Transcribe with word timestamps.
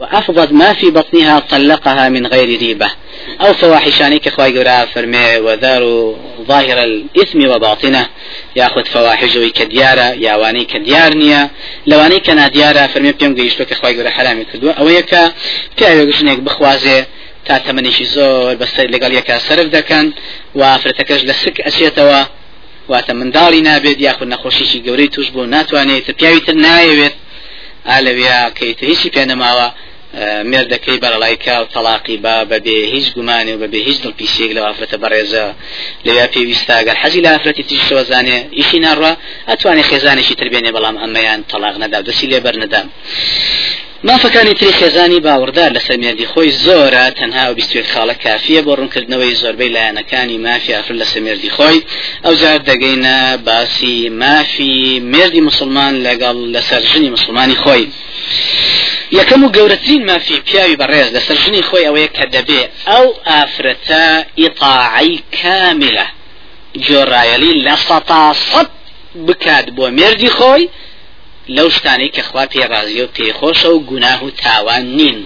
وأفضت 0.00 0.52
ما 0.52 0.72
في 0.72 0.90
بطنها 0.90 1.38
طلقها 1.38 2.08
من 2.08 2.26
غير 2.26 2.58
ريبة. 2.58 2.90
أو 3.40 3.52
فواحشاني 3.54 4.18
كخواي 4.18 4.58
قراء 4.58 4.86
فرمي 4.86 5.36
وذار 5.36 6.14
ظاهر 6.48 6.84
الإثم 6.84 7.48
وباطنه. 7.48 8.06
ياخذ 8.56 8.84
فواحش 8.84 9.38
كديارة 9.38 10.00
ياواني 10.00 10.64
كديارنيا 10.64 11.50
لواني 11.86 12.20
كان 12.20 12.50
ديارة 12.50 12.86
فرمي 12.86 13.12
بيوم 13.12 13.34
قيشتو 13.34 13.64
كخواي 13.64 14.00
قراء 14.00 14.12
حرامي 14.12 14.44
كدوا 14.44 14.72
أو 14.72 14.88
يكا 14.88 15.32
بيعي 15.78 16.04
وقشنيك 16.04 16.38
بخوازي. 16.38 17.04
تا 17.46 17.58
تمنيشي 17.58 18.04
زور 18.04 18.54
بس 18.54 18.80
لقال 18.80 19.14
يكا 19.14 19.38
سرف 19.38 19.66
دكان. 19.66 20.12
وافرتكش 20.54 21.24
لسك 21.24 21.60
أسيتوا. 21.60 22.24
واتە 22.88 23.12
منداڵی 23.12 23.60
نابێت 23.68 24.00
یاخود 24.00 24.28
نەخۆشیشی 24.34 24.82
گەورەی 24.86 25.10
توش 25.14 25.28
بۆ 25.34 25.42
ناتوانێت 25.54 26.10
پیاوی 26.10 26.40
تر 26.46 26.54
نایەوێت 26.54 27.14
ئالەویا 27.90 28.38
کەیتە 28.58 28.84
هیچی 28.90 29.10
پێ 29.14 29.22
مێردەکەی 30.50 31.00
بەرەڵایکە 31.02 31.56
و 31.62 31.70
تەلاقی 31.74 32.16
با 32.24 32.36
بەبێ 32.50 32.78
هیچ 32.94 33.06
گومانی 33.16 33.52
و 33.54 33.60
بەبێ 33.62 33.80
هیچ 33.88 33.98
دڵپیسێک 34.04 34.50
لە 34.56 34.60
ئافرەتە 34.66 34.96
بەڕێزە. 35.02 35.44
لەویا 36.06 36.26
پێویستە 36.34 36.72
ئەگەر 36.78 36.96
حەزی 37.02 37.20
لە 37.24 37.30
ئافرەتی 37.34 37.64
تیشەوە 37.70 38.02
زانێ 38.10 38.38
ئیشی 38.58 38.80
ناڕە 38.86 39.12
ئەتوانێت 39.50 39.86
خێزانێکی 39.90 40.38
تربێنێ 40.40 40.70
بەڵام 40.76 40.96
ئەمەیان 41.02 41.40
تەلاق 41.50 41.76
نەدا 41.82 42.00
دەسی 42.08 42.26
لێ 42.30 42.38
بەرنەدا 42.44 42.82
مافەکانی 44.08 44.54
تری 44.54 44.72
خێزانی 44.80 45.20
باوەڕدار 45.26 45.70
لە 45.76 45.80
سەرمێردی 45.86 46.26
خۆی 46.32 46.50
زۆرە 46.64 47.04
تەنها 47.18 47.44
و 47.50 47.54
بیستوێت 47.58 47.86
خاڵە 47.92 48.14
کافیە 48.24 48.60
بۆ 48.66 48.72
ڕوونکردنەوەی 48.78 49.38
زۆربەی 49.42 49.72
لایەنەکانی 49.76 50.38
مافی 50.46 50.72
ئافر 50.76 50.94
لە 51.02 51.06
سەمێردی 51.12 51.50
خۆی. 51.56 51.78
ئەو 52.24 52.34
جار 52.40 52.58
دەگەینە 52.70 53.18
باسی 53.46 54.08
مافی 54.22 54.76
مێردی 55.12 55.40
مسلمان 55.48 55.94
لەگەڵ 56.06 56.36
لەسەر 56.54 56.82
ژنی 56.90 57.10
مسلمانی 57.16 57.56
خۆی. 57.62 57.84
یەکەم 59.12 59.44
و 59.44 59.52
گەورەترین 59.56 60.02
مافی 60.10 60.40
پیاوی 60.40 60.76
بەڕێز 60.76 61.08
لەسەر 61.16 61.36
ژنی 61.44 61.62
خۆی 61.62 61.86
ئەوەیە 61.86 62.08
کە 62.16 62.24
دەبێ 62.34 62.62
ئەو 62.86 63.06
ئافرەتە 63.26 64.24
ئیطاعی 64.40 65.22
کاملە. 65.38 66.06
جۆڕایەلی 66.86 67.54
لە 67.66 67.76
سەتا 67.88 68.34
سەد 68.50 68.68
بکات 69.26 69.66
بۆ 69.76 69.86
مێردی 69.98 70.30
خۆی 70.36 70.68
لەو 71.56 71.68
شتانەی 71.76 72.10
کە 72.16 72.22
خوا 72.28 72.44
پێڕازیە 72.52 73.02
و 73.04 73.12
پێخۆشە 73.16 73.70
و 73.72 73.84
گوناه 73.90 74.24
و 74.24 74.30
تاوان 74.30 74.84
نین. 74.98 75.18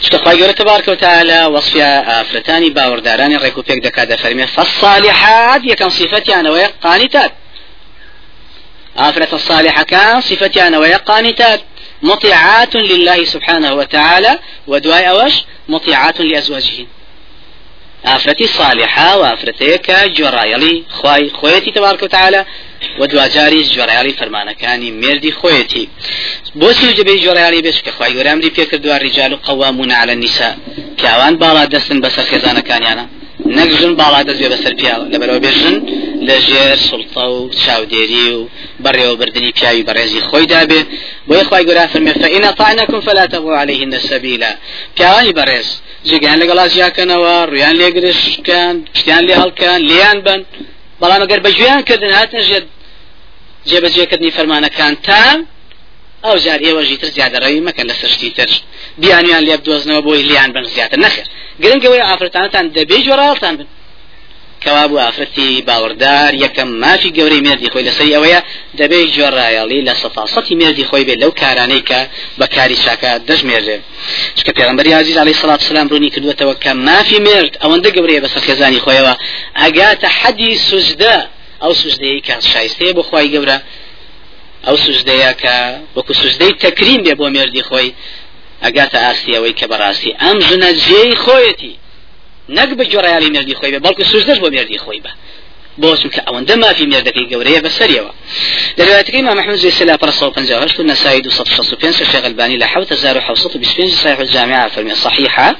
شتخوای 0.00 0.38
گەورە 0.40 0.54
تبارك 0.54 0.88
وتعالى 0.88 1.40
وصف 1.54 1.74
ئافرەتانی 2.08 2.74
باوەڕدارانی 2.76 3.40
ڕێک 3.42 3.56
و 3.58 3.62
پێک 3.68 3.80
دەکات 3.86 4.08
دەفەرمێ 4.12 4.46
فالصالحات 4.54 5.62
یەکەم 5.72 5.90
صفەتیانەوەیە 5.98 6.68
قانتات 6.84 7.32
ئافرەتە 9.00 9.34
الصالحەکان 9.40 10.20
صفەتیانەوەیە 10.28 10.98
مطيعات 12.12 12.74
لله 12.76 13.24
سبحانه 13.34 13.70
وتعالى 13.80 14.32
ودواي 14.66 15.04
أوش؟ 15.10 15.34
مطيعات 15.68 16.20
لأزواجهن 16.20 16.86
ئافرەتی 18.06 18.46
صالحة 18.58 19.08
وافرەتەیەکە 19.22 19.98
جۆڕایەڵی 20.16 20.74
خی 20.98 21.24
خۆیەتی 21.38 21.70
تبارك 21.76 22.02
وتعالى 22.02 22.40
ودواجاریش 23.00 23.66
جۆڕایالی 23.76 24.14
فەرمانەکانی 24.20 24.90
مردی 25.02 25.32
خۆیەتی 25.40 25.84
بۆچی 26.60 26.88
جبەی 26.96 27.22
جۆڕایالی 27.24 27.62
بێش 27.66 27.78
کە 27.84 27.90
خی 27.96 28.12
گەرامری 28.18 28.50
پێکردووە 28.56 28.96
ڕیجال 29.04 29.32
و 29.32 29.36
قوامون 29.48 29.90
على 29.90 30.12
النساء. 30.12 30.54
پیاوان 30.98 31.34
باڵا 31.42 31.64
دەستن 31.74 31.98
بەسەر 32.04 32.24
خێزانەکانیانە 32.30 33.04
نەک 33.58 33.70
ژن 33.78 33.92
باڵا 34.00 34.20
دەست 34.28 34.42
بەسەر 34.54 34.72
پیاوە 34.80 35.06
لەبەرەوە 35.12 35.40
بێژن 35.44 35.76
لە 36.28 36.36
ژێر 36.48 36.78
سڵتە 36.88 37.24
و 37.34 37.38
و 38.38 38.48
بەڕێوەبردننی 38.84 39.52
پیاوی 39.56 39.84
بەڕێزی 39.88 40.20
خۆی 40.28 40.46
دابێ. 40.52 40.80
بۆی 41.28 41.44
خی 41.48 41.64
گەرا 41.68 41.84
فەرمێ 41.92 42.12
فإن 42.22 42.44
طعنكم 42.60 43.00
فلا 43.06 43.26
تبغوا 43.32 43.56
عليهن 43.62 43.92
السبيلا 44.00 44.50
پیاوانی 44.96 45.32
بەڕێز 45.38 45.68
جگەیان 46.08 46.38
لەگەڵا 46.42 46.64
ژیاکەنەوە 46.74 47.34
ڕویان 47.50 47.74
لێگرشکان 47.80 48.74
شتیان 48.98 49.22
لێ 49.28 49.34
هەڵکەن 49.42 49.80
لیان 49.90 50.18
بن. 50.26 50.40
بەڵام 51.00 51.20
ئەگەر 51.24 51.40
بەگوێیان 51.46 51.82
کردن 51.88 52.12
هاتن 52.18 52.42
ژێت 52.48 52.66
جێبەجێکردنی 53.68 54.30
فەرمانەکان 54.36 54.94
تا 55.06 55.22
ئەو 56.24 56.36
جار 56.44 56.60
ئێوەژی 56.66 56.96
تر 57.00 57.08
زیادەڕەوی 57.16 57.66
مەکەن 57.68 57.86
لە 57.90 57.94
سشتی 58.02 58.30
تر. 58.36 58.50
بیانیان 59.02 59.42
لێ 59.46 59.56
بدۆزنەوە 59.60 60.00
بۆی 60.06 60.22
لیان 60.28 60.50
بن 60.54 60.64
زیاتر. 60.74 60.98
نەخێر. 61.04 61.26
گرنگەوەی 61.62 62.06
ئافرەتانتان 62.08 62.66
دەبێ 62.76 62.98
جۆراڵتان 63.06 63.54
بن. 63.58 63.66
کەوا 64.66 64.84
بوو 64.88 65.04
ئافرەتی 65.06 65.64
باوەڕدار 65.68 66.30
یەکەم 66.44 66.68
مافی 66.82 67.10
گەورەی 67.16 67.42
مێردی 67.46 67.68
خۆی 67.72 67.84
لەسەر 67.88 68.06
ئەوەیە 68.16 68.40
دەبێت 68.80 69.08
جۆڕایەڵی 69.16 69.80
لە 69.88 69.94
سەفاسەتی 70.02 70.54
مێردی 70.60 70.84
خۆی 70.90 71.04
بێت 71.08 71.18
لەو 71.22 71.32
کارانەی 71.40 71.82
کە 71.88 72.00
بەکاری 72.40 72.76
چاکە 72.84 73.12
دەژمێرێ. 73.28 73.78
چکە 74.36 74.52
پێغمبەری 74.58 74.92
عزیز 75.00 75.16
علی 75.22 75.34
سڵات 75.40 75.60
سلام 75.70 75.88
ڕوونی 75.90 76.10
کردوێتەوە 76.14 76.54
کە 76.64 76.72
مافی 76.86 77.18
مرد 77.26 77.52
ئەوەندە 77.62 77.90
گەورەیە 77.96 78.20
بەسەر 78.24 78.42
خێزانی 78.46 78.80
خۆیەوە. 78.84 79.14
ئەگاتە 79.62 80.08
حەدی 80.18 80.52
سوزدە 80.68 81.16
ئەو 81.62 81.72
سوزدەیە 81.80 82.20
کە 82.26 82.34
شایستەیە 82.50 82.92
بۆ 82.96 83.02
خی 83.08 83.28
گەورە 83.34 83.58
ئەو 84.66 84.76
سوزدەیە 84.84 85.32
کە 85.42 85.56
وەکو 85.96 86.12
سوزدەی 86.22 86.52
تەکریم 86.64 87.00
بێ 87.04 87.14
بۆ 87.20 87.26
مێردی 87.34 87.62
خۆی 87.68 87.88
ئەگاتە 88.64 88.98
ئاسیەوەی 89.06 89.54
کە 89.58 89.66
بەڕاستی 89.70 90.12
ئەم 90.22 90.38
ژنە 90.46 90.70
جێی 90.84 91.12
خۆیەتی. 91.24 91.74
نەک 92.48 92.70
بە 92.78 92.84
جۆڕیالی 92.92 93.30
مێردی 93.34 93.54
خۆی 93.54 93.70
بێ 93.72 93.78
بەڵکو 93.86 94.02
سوزدەش 94.12 94.38
بۆ 94.42 94.48
مێردی 94.54 94.78
خۆی 94.84 95.00
بە. 95.04 95.10
بۆ 95.80 95.90
چونکە 96.00 96.20
ئەوەندە 96.26 96.54
مافی 96.62 96.86
مێردەکەی 96.92 97.26
گەورەیە 97.30 97.60
بەسەریەوە. 97.66 98.12
لروايتك 98.78 99.14
إمام 99.14 99.36
محمد 99.38 99.54
زي 99.54 99.70
سلا 99.70 99.96
برا 99.96 100.10
صوب 100.10 100.38
هشت 100.38 100.78
والنسائي 100.78 101.20
دو 101.20 101.30
صف 101.30 101.48
شخص 101.56 101.74
بين 101.74 101.90
الشيخ 101.90 102.24
الباني 102.24 102.56
لحوت 102.56 102.94
زارو 102.94 103.20
حوصة 103.20 103.58
بسبين 103.58 103.90
صحيح 103.90 104.18
الجامعة 104.18 104.68
فرمية 104.68 104.94
صحيحة 104.94 105.56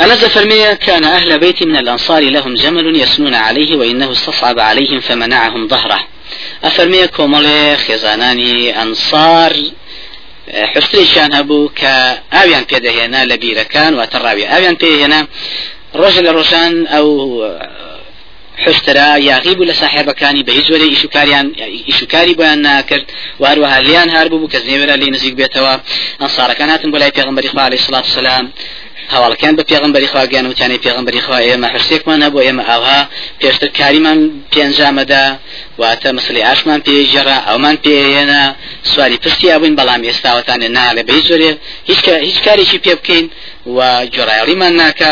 أنز 0.00 0.24
فرمية 0.24 0.72
كان 0.72 1.04
أهل 1.04 1.38
بيت 1.38 1.62
من 1.62 1.76
الأنصار 1.76 2.22
لهم 2.22 2.54
جمل 2.54 2.96
يسنون 3.00 3.34
عليه 3.34 3.76
وإنه 3.76 4.12
استصعب 4.12 4.58
عليهم 4.58 5.00
فمنعهم 5.00 5.68
ظهره 5.68 6.06
أفرمية 6.64 7.06
كومالي 7.06 7.76
خزاناني 7.76 8.82
أنصار 8.82 9.56
حستريشان 10.74 11.30
هەبوو 11.38 11.70
کە 11.80 11.94
ئاویان 12.34 12.64
پێدەهێنا 12.70 13.20
لە 13.30 13.36
بیرەکان 13.42 13.92
و 13.94 14.06
تەڕاوی 14.12 14.50
ئاویان 14.52 14.76
پێهێنا 14.82 15.20
ڕۆژە 16.00 16.20
لە 16.26 16.32
ڕۆژان 16.36 16.72
ئەو 16.92 17.08
حسترا 18.64 19.18
یاغی 19.18 19.54
بوو 19.54 19.66
لە 19.70 19.74
ساحێبەکانی 19.82 20.44
بە 20.46 20.52
هیچ 20.58 20.66
وەرە 20.72 20.86
ئیشوکاریان 20.92 21.46
ئیشوکاری 21.88 22.34
بۆیان 22.38 22.60
ناکرد 22.68 23.06
واروەها 23.42 23.78
لیان 23.86 24.08
هەر 24.16 24.26
بوو 24.28 24.50
کە 24.52 24.58
زێوەرە 24.66 24.96
لی 25.00 25.10
نزیک 25.14 25.34
بێتەوە 25.40 25.74
ئەنسارەکان 26.20 26.68
هاتن 26.72 26.90
بۆ 26.92 26.98
لای 27.02 27.10
پێغمبەری 27.18 27.48
خوا 27.52 27.62
علیه 27.68 27.80
الصلاة 27.80 28.02
والسلام 28.06 28.52
هەواڵەکان 29.14 29.54
بە 29.58 29.64
پێغمبەری 29.70 30.08
خواگەیان 30.12 30.46
وتیانەی 30.50 30.80
پێغمبەری 30.86 31.20
خوا 31.26 31.38
ئێمە 31.46 31.68
هەرسێکمان 31.74 32.20
هەبوو 32.26 32.44
ئێمە 32.46 32.62
ئاوها 32.70 33.00
پێشتر 33.40 33.68
کاریمان 33.78 34.18
پێنجامەدا 34.52 35.24
واتە 35.80 36.08
مەسلی 36.16 36.42
ئاشمان 36.48 36.80
پێژێرا 36.86 37.36
ئەومان 37.48 37.76
پێێنە 37.84 38.42
سواری 38.92 39.18
پستی 39.24 39.48
ئەبووین 39.52 39.74
بەڵام 39.80 40.02
ئێستاوەتانێ 40.08 40.68
ناڵێ 40.78 41.02
بەی 41.08 41.20
زۆرێ 41.28 41.50
هیچ 41.90 42.00
هیچ 42.28 42.38
کارێکی 42.46 42.78
پێ 42.84 42.94
بکەین 42.98 43.26
و 43.76 43.78
جۆڕایڵیمان 44.14 44.74
ناکە. 44.80 45.10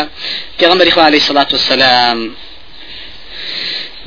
پێغمبەری 0.59 0.91
خوا 0.95 1.03
علیه 1.09 1.21
الصلاة 1.21 1.49
والسلام 1.55 2.17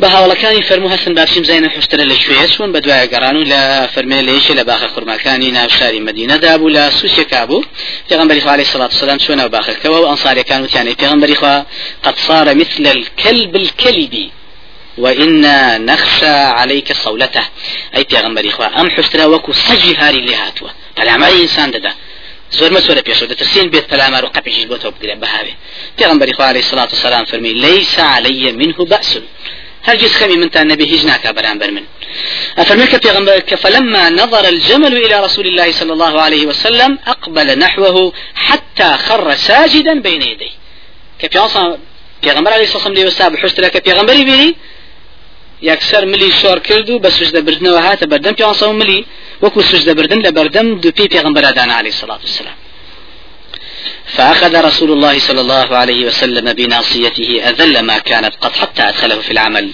بە 0.01 0.09
هاوڵەکانی 0.15 0.63
فەرمو 0.69 0.89
هەستن 0.95 1.15
باشیم 1.21 1.45
زینە 1.51 1.69
حشترە 1.77 2.05
لە 2.13 2.17
کوێ 2.23 2.47
چون 2.55 2.69
بە 2.75 2.81
دوای 2.85 3.09
گەڕان 3.13 3.37
و 3.37 3.45
لە 3.53 3.63
فەرمێ 3.95 4.19
لەیشی 4.29 4.55
لە 4.59 4.65
باخە 4.71 4.89
قورماکانی 4.95 5.51
ناوشاری 5.59 6.01
مدینەدا 6.09 6.53
بوو 6.61 6.75
لە 6.77 6.85
سووسێکا 6.99 7.43
بوو 7.49 7.65
پێغمبەری 8.09 8.41
خوا 8.45 8.53
عليه 8.57 8.67
الصلاة 8.69 8.91
والسلام 8.93 9.19
چۆنە 9.25 9.45
باخەکەەوە؟ 9.55 9.99
و 10.01 10.09
ئەنصارەکان 10.11 10.61
وتیانەی 10.65 10.97
پێغمبەری 11.03 11.37
خوا 11.41 11.57
قد 12.05 12.17
صار 12.27 12.55
مثل 12.55 12.85
الكلب 12.95 13.53
الكلب 13.63 14.15
وإنا 14.99 15.79
نخشى 15.79 16.27
عليك 16.27 16.93
صولته. 16.93 17.45
أي 17.97 18.05
پیغمبری 18.05 18.51
خوا 18.51 18.81
أم 18.81 18.91
حشترا 18.91 19.25
وكو 19.25 19.53
سجي 19.53 19.97
هاري 19.97 20.21
لهاتوا 20.21 20.69
فالعمال 20.97 21.41
إنسان 21.41 21.71
ددا 21.71 21.93
زۆر 22.59 22.71
مەسوەرە 22.77 23.03
پێشەوە 23.09 23.29
دەترسین 23.33 23.67
بێت 23.73 23.87
پەلامار 23.91 24.25
و 24.25 24.33
قەپیش 24.37 24.67
بۆ 24.71 24.77
تۆ 24.83 24.89
بگرێ 24.95 25.17
بەهاوێ 25.23 25.55
پێغمبەری 25.99 26.33
خوا 26.37 26.47
عليه 26.51 26.63
الصلاة 26.65 26.91
والسلام 26.93 27.25
فەرمی 27.25 27.53
ليس 27.67 27.99
علي 27.99 28.53
منه 28.53 28.79
بأس. 28.93 29.19
هرجز 29.85 30.13
خمي 30.13 30.37
من 30.37 30.51
النبي 30.57 30.85
هجناك 30.85 31.27
بران 31.37 31.75
من. 31.75 31.85
أفرميك 32.59 32.93
في 32.97 33.57
فلما 33.57 34.11
نظر 34.11 34.49
الجمل 34.49 34.97
إلى 35.05 35.25
رسول 35.25 35.47
الله 35.47 35.73
صلى 35.73 35.93
الله 35.93 36.21
عليه 36.21 36.47
وسلم 36.47 36.99
أقبل 37.07 37.59
نحوه 37.59 38.13
حتى 38.35 38.89
خر 39.07 39.35
ساجدا 39.35 40.01
بين 40.01 40.23
يديه. 40.23 40.53
كبيانصا 41.19 41.79
پیغمبر 42.23 42.53
عليه 42.53 42.65
الصلاة 42.65 42.89
والسلام 42.89 43.07
وساب 43.07 43.37
حشت 43.37 43.61
لك 43.61 43.77
پیغمبری 43.77 44.25
بینی 44.25 44.57
یەکسەر 45.71 46.05
ملی 46.13 46.31
شۆر 46.41 46.59
کرد 46.69 46.91
و 46.91 47.01
بە 47.05 47.11
سوژدە 47.17 47.41
بردنەوە 47.47 47.81
هاتە 47.87 48.07
بەردەم 48.13 48.35
پێ 48.39 48.65
ملی 48.81 49.01
وەکو 49.43 49.61
سوژدە 49.71 49.93
بردن 49.99 50.21
لە 50.27 50.31
بەردەم 50.39 50.67
دوو 50.83 50.93
پێی 50.99 51.09
پێغمبەرادان 51.15 51.71
عليه 51.79 51.93
الصلاة 51.95 52.21
والسلام. 52.27 52.59
فأخذ 54.17 54.55
رسول 54.69 54.91
الله 54.93 55.15
صلى 55.19 55.41
الله 55.45 55.69
عليه 55.83 56.01
وسلم 56.09 56.47
بناصيته 56.53 57.29
أذل 57.49 57.81
ما 57.89 57.99
كانت 57.99 58.35
قد 58.43 58.53
حتى 58.61 58.83
أدخله 58.91 59.19
في 59.27 59.31
العمل. 59.37 59.67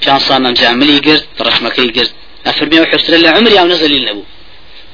كان 0.00 0.18
صام 0.18 0.44
جاملي 0.60 0.98
قرد 1.06 1.24
رشمكي 1.46 1.88
قرد. 1.96 2.12
أفرمي 2.46 2.80
وحسر 2.80 3.12
الله 3.14 3.30
عمري 3.30 3.60
أو 3.60 3.66
نزل 3.66 3.92
النبو 3.92 4.22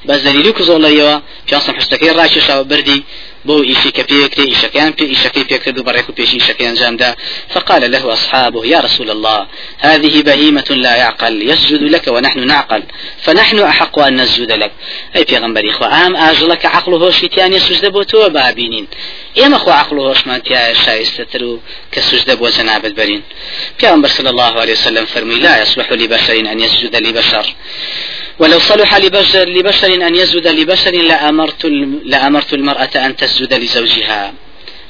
بەس 0.08 0.20
دەلیلی 0.26 0.52
کوزۆڵەیەوە 0.58 1.14
پیاسم 1.46 1.74
حشتەکەی 1.80 2.12
ڕاکێشەوە 2.18 2.64
بردی 2.70 2.98
بو 3.44 3.62
إيشي 3.62 3.90
كبيك 3.90 4.38
إيشا 4.38 4.68
كان 4.68 4.90
بي 4.90 5.04
إيشا 5.06 5.28
كي 5.28 5.44
بيك 5.44 5.68
بريك 5.68 6.10
بيش 6.16 6.34
إيشا 6.34 6.52
كان 6.52 6.74
جامدا. 6.74 7.14
فقال 7.48 7.90
له 7.90 8.12
أصحابه 8.12 8.66
يا 8.66 8.80
رسول 8.80 9.10
الله 9.10 9.46
هذه 9.78 10.22
بهيمة 10.22 10.64
لا 10.70 10.96
يعقل 10.96 11.50
يسجد 11.50 11.82
لك 11.82 12.08
ونحن 12.08 12.46
نعقل 12.46 12.82
فنحن 13.22 13.58
أحق 13.58 13.98
أن 13.98 14.16
نسجد 14.16 14.52
لك. 14.52 14.72
أي 15.16 15.24
پیغمبر 15.24 15.70
إخوة 15.70 16.06
أم 16.06 16.16
أجلك 16.16 16.66
عقله 16.66 17.10
شيتاني 17.10 17.58
سجد 17.58 17.86
بوتو 17.86 18.28
بابينين 18.28 18.86
إما 19.38 19.58
خو 19.58 19.70
عقله 19.70 20.14
ما 20.26 20.38
تيا 20.38 20.72
شايستترو 20.72 21.60
كسجد 21.92 22.38
بو 22.38 22.48
جنابت 22.48 22.92
برين 22.92 23.22
پیغمبر 23.78 24.08
صلى 24.08 24.30
الله 24.30 24.60
عليه 24.60 24.72
وسلم 24.72 25.04
فرمي 25.04 25.34
لا 25.34 25.62
يصلح 25.62 25.92
لبشر 25.92 26.32
أن 26.52 26.60
يسجد 26.60 26.96
لبشر. 26.96 27.54
ولو 28.38 28.58
صلح 28.58 28.96
لبشر, 28.96 29.48
لبشر 29.48 29.94
أن 30.06 30.14
يسجد 30.16 30.46
لبشر 30.46 30.90
لأمرت, 30.90 31.64
لأمرت 32.04 32.52
المرأة 32.52 32.90
أن 32.96 33.16
تسجد 33.16 33.54
لزوجها. 33.54 34.34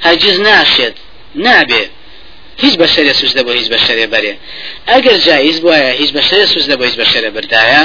هاجز 0.02 0.40
ناشد 0.40 0.94
نابي 1.34 1.88
هیچ 2.62 2.74
بەشێرە 2.82 3.12
سوزدە 3.20 3.42
بۆ 3.46 3.52
هیچ 3.58 3.68
بەشێرە 3.74 4.06
بەرێ. 4.12 4.34
ئەگەر 4.90 5.16
جاییز 5.26 5.58
بواە 5.64 5.90
هیچ 6.00 6.10
بەشێرە 6.16 6.46
سوزدە 6.54 6.74
بۆ 6.78 6.84
هیچ 6.88 6.96
بەشێرە 7.02 7.30
بردایە 7.36 7.82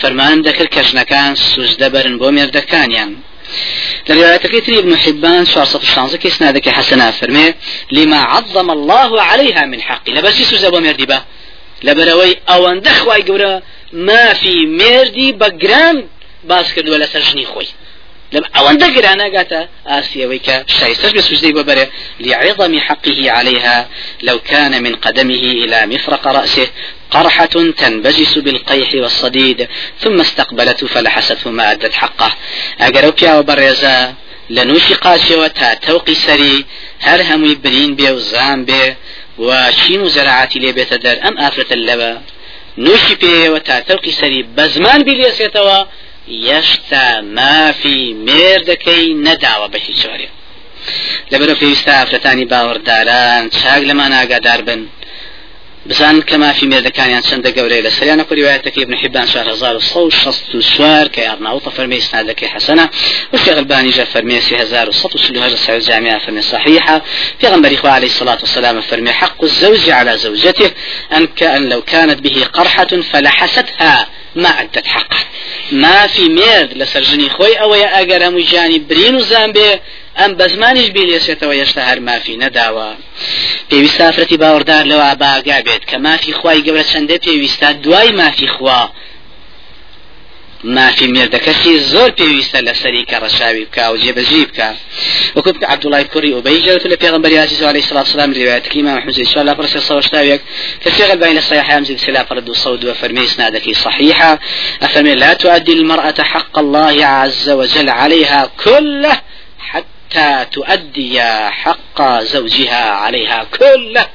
فەرمان 0.00 0.38
دەکرد 0.46 0.70
کەژنەکان 0.76 1.32
سوزدە 1.52 1.88
بەرن 1.94 2.14
بۆ 2.20 2.28
مێردەکانیان. 2.36 3.10
لرواية 4.08 4.36
تري 4.36 4.78
ابن 4.78 4.96
حبان 4.96 5.44
شهر 5.46 5.64
صف 5.64 5.82
الشانزة 5.82 6.18
كيس 6.18 6.42
نادك 6.42 6.68
حسنا 6.68 7.10
فرمي 7.10 7.54
لما 7.92 8.16
عظم 8.16 8.70
الله 8.70 9.22
عليها 9.22 9.64
من 9.66 9.82
حق 9.82 10.10
لبس 10.10 10.42
سوزا 10.42 10.68
بمردي 10.68 11.06
با. 11.06 11.22
لبروي 11.82 12.36
أوان 12.48 12.80
دخواي 12.80 13.22
قورا 13.22 13.62
ما 13.92 14.32
في 14.32 14.66
مردي 14.66 15.32
بقران 15.32 16.06
باس 16.44 16.74
كردوا 16.74 16.96
لسرجني 16.96 17.46
خوي. 17.46 17.66
لم 18.32 18.42
أوان 18.56 18.78
دقرانا 18.78 19.24
قاتا 19.36 19.68
آسيا 19.86 20.26
ويكا 20.26 20.64
شايستش 20.66 21.12
بسوجدي 21.12 21.52
ببره 21.52 21.88
لعظم 22.20 22.80
حقه 22.80 23.30
عليها 23.30 23.88
لو 24.22 24.38
كان 24.38 24.82
من 24.82 24.94
قدمه 24.96 25.34
إلى 25.34 25.86
مفرق 25.86 26.26
رأسه 26.26 26.68
قرحة 27.10 27.46
تنبجس 27.80 28.38
بالقيح 28.38 28.94
والصديد 28.94 29.68
ثم 29.98 30.20
استقبلته 30.20 30.86
فلحسته 30.86 31.50
ما 31.50 31.72
أدت 31.72 31.92
حقه. 31.92 32.32
أقرب 32.80 33.14
يا 33.22 33.38
وبرزا 33.38 34.14
لنوشي 34.50 34.94
قاسي 34.94 35.34
وتا 35.34 35.74
توقي 35.74 36.14
سري 36.14 36.64
هر 37.00 37.22
هم 37.22 37.60
برين 37.64 37.94
بي 37.94 38.10
وزام 38.10 38.64
بي 38.64 38.94
وشين 39.38 40.08
زراعتي 40.08 40.58
لي 40.58 40.72
بيت 40.72 40.94
در 40.94 41.28
أم 41.28 41.38
آفرة 41.38 41.72
اللبا؟ 41.72 42.22
نوشي 42.78 43.14
بي 43.14 43.48
وتا 43.48 43.80
توقي 43.80 44.10
سري 44.10 44.42
بزمان 44.42 45.02
بليسيتوا 45.02 45.84
یەشتا 46.28 47.06
مافی 47.36 48.14
مێر 48.26 48.60
دەکەی 48.70 49.04
نەداوە 49.26 49.66
بە 49.72 49.78
هیچ 49.86 49.98
شوارێ 50.02 50.28
لەبەرە 51.32 51.54
پێویستە 51.60 51.92
ئافرەتانی 51.98 52.46
باوەڕداران 52.52 53.44
چاک 53.58 53.82
لەمان 53.88 54.12
ئاگادار 54.12 54.60
بن. 54.68 54.80
بزان 55.90 56.22
كما 56.22 56.52
في 56.52 56.66
ميرد 56.66 56.88
كان 56.88 57.10
ينسند 57.10 57.58
قوري 57.58 57.80
لسريانا 57.80 58.22
كل 58.22 58.42
روايتك 58.42 58.78
ابن 58.78 58.96
حبان 58.96 59.26
شهر 59.26 59.52
هزار 59.52 59.76
وصو 59.76 60.10
شصت 60.10 60.56
سوار 60.56 61.08
كي 61.08 61.30
أرنا 61.30 61.58
فرمي 61.58 61.98
إسنادك 61.98 62.44
حسنة. 62.44 62.90
وفي 63.32 63.50
غلباني 63.50 63.90
جاء 63.90 64.04
فرمي 64.04 64.40
سي 64.40 64.56
هزار 64.62 64.88
وصط 64.88 65.14
وسلو 65.14 65.40
هجر 65.40 65.56
سعود 65.56 65.80
جامعة 65.80 66.18
فرمي 66.18 66.42
صحيحة. 66.42 67.02
في 67.40 67.46
غنبري 67.46 67.74
إخوة 67.74 67.90
عليه 67.90 68.06
الصلاة 68.06 68.38
والسلام 68.40 68.80
فرمي 68.80 69.12
حق 69.12 69.44
الزوج 69.44 69.90
على 69.90 70.18
زوجته. 70.18 70.70
أن 71.12 71.26
كأن 71.26 71.68
لو 71.68 71.82
كانت 71.82 72.20
به 72.20 72.44
قرحة 72.52 73.00
فلحستها 73.12 74.08
ما 74.34 74.48
عدت 74.48 74.86
حقه. 74.86 75.18
ما 75.72 76.06
في 76.06 76.28
ميرد 76.28 76.72
لسرجني 76.76 77.28
خوي 77.28 77.54
أو 77.54 77.74
يا 77.74 78.00
أجر 78.00 78.30
مجاني 78.30 78.78
برين 78.78 79.14
وزامبي 79.14 79.80
ئەم 80.18 80.32
بە 80.38 80.46
زمانیش 80.54 80.88
بێلێسێتەوە 80.96 81.54
هێشتا 81.60 81.82
هەر 81.88 81.98
مافی 82.08 82.40
نەداوە. 82.44 82.90
پێویستە 83.70 84.02
ئافرەتی 84.06 84.40
باوەڕدار 84.42 84.84
لەوە 84.90 85.10
باگا 85.22 85.58
بێت 85.66 85.82
کە 85.90 85.96
مافی 86.06 86.32
خوای 86.38 86.64
گەورە 86.66 86.84
چەندە 86.90 87.16
پێویستە 87.24 87.68
دوای 87.84 88.10
مافی 88.20 88.48
خوا. 88.54 88.82
مافی 90.64 91.06
مێردەکەسی 91.14 91.74
زۆر 91.92 92.10
پێویستە 92.18 92.58
لە 92.66 92.74
سەری 92.82 93.06
کە 93.10 93.16
ڕەشاوی 93.24 93.64
بکە 93.68 93.84
و 93.92 93.96
جێبەجی 94.02 94.44
بکە. 94.48 94.68
وەکو 95.36 95.50
بکە 95.54 95.66
عبدوڵای 95.72 96.04
کوڕی 96.12 96.34
ئۆبەی 96.36 96.60
جێت 96.64 96.84
لە 96.92 96.96
پێغمبەری 97.02 97.36
عزیز 97.44 97.62
علیه 97.62 97.82
الصلاة 97.84 98.04
والسلام 98.04 98.32
روايتك 98.32 98.76
إمام 98.76 98.98
حمزة 99.02 99.20
إن 99.26 99.30
شاء 99.32 99.40
الله 99.42 99.54
برسل 99.54 99.82
صوت 99.82 100.02
شتاويك 100.02 100.40
كثير 100.84 101.14
بين 101.16 101.36
الصحيح 101.38 101.70
يمزي 101.76 101.96
سلا 101.96 102.24
فرد 102.24 102.48
وصود 102.48 102.84
وفرمي 102.84 103.24
إسنادك 103.24 103.76
صحيحة 103.86 104.38
أفرمي 104.82 105.14
لا 105.14 105.32
تؤدي 105.34 105.72
المرأة 105.72 106.18
حق 106.32 106.58
الله 106.58 107.06
عز 107.06 107.50
وجل 107.50 107.88
عليها 107.90 108.50
كله. 108.64 109.29
حتى 110.10 110.46
تؤدي 110.52 111.20
حق 111.50 112.22
زوجها 112.22 112.90
عليها 112.90 113.46
كله. 113.58 114.06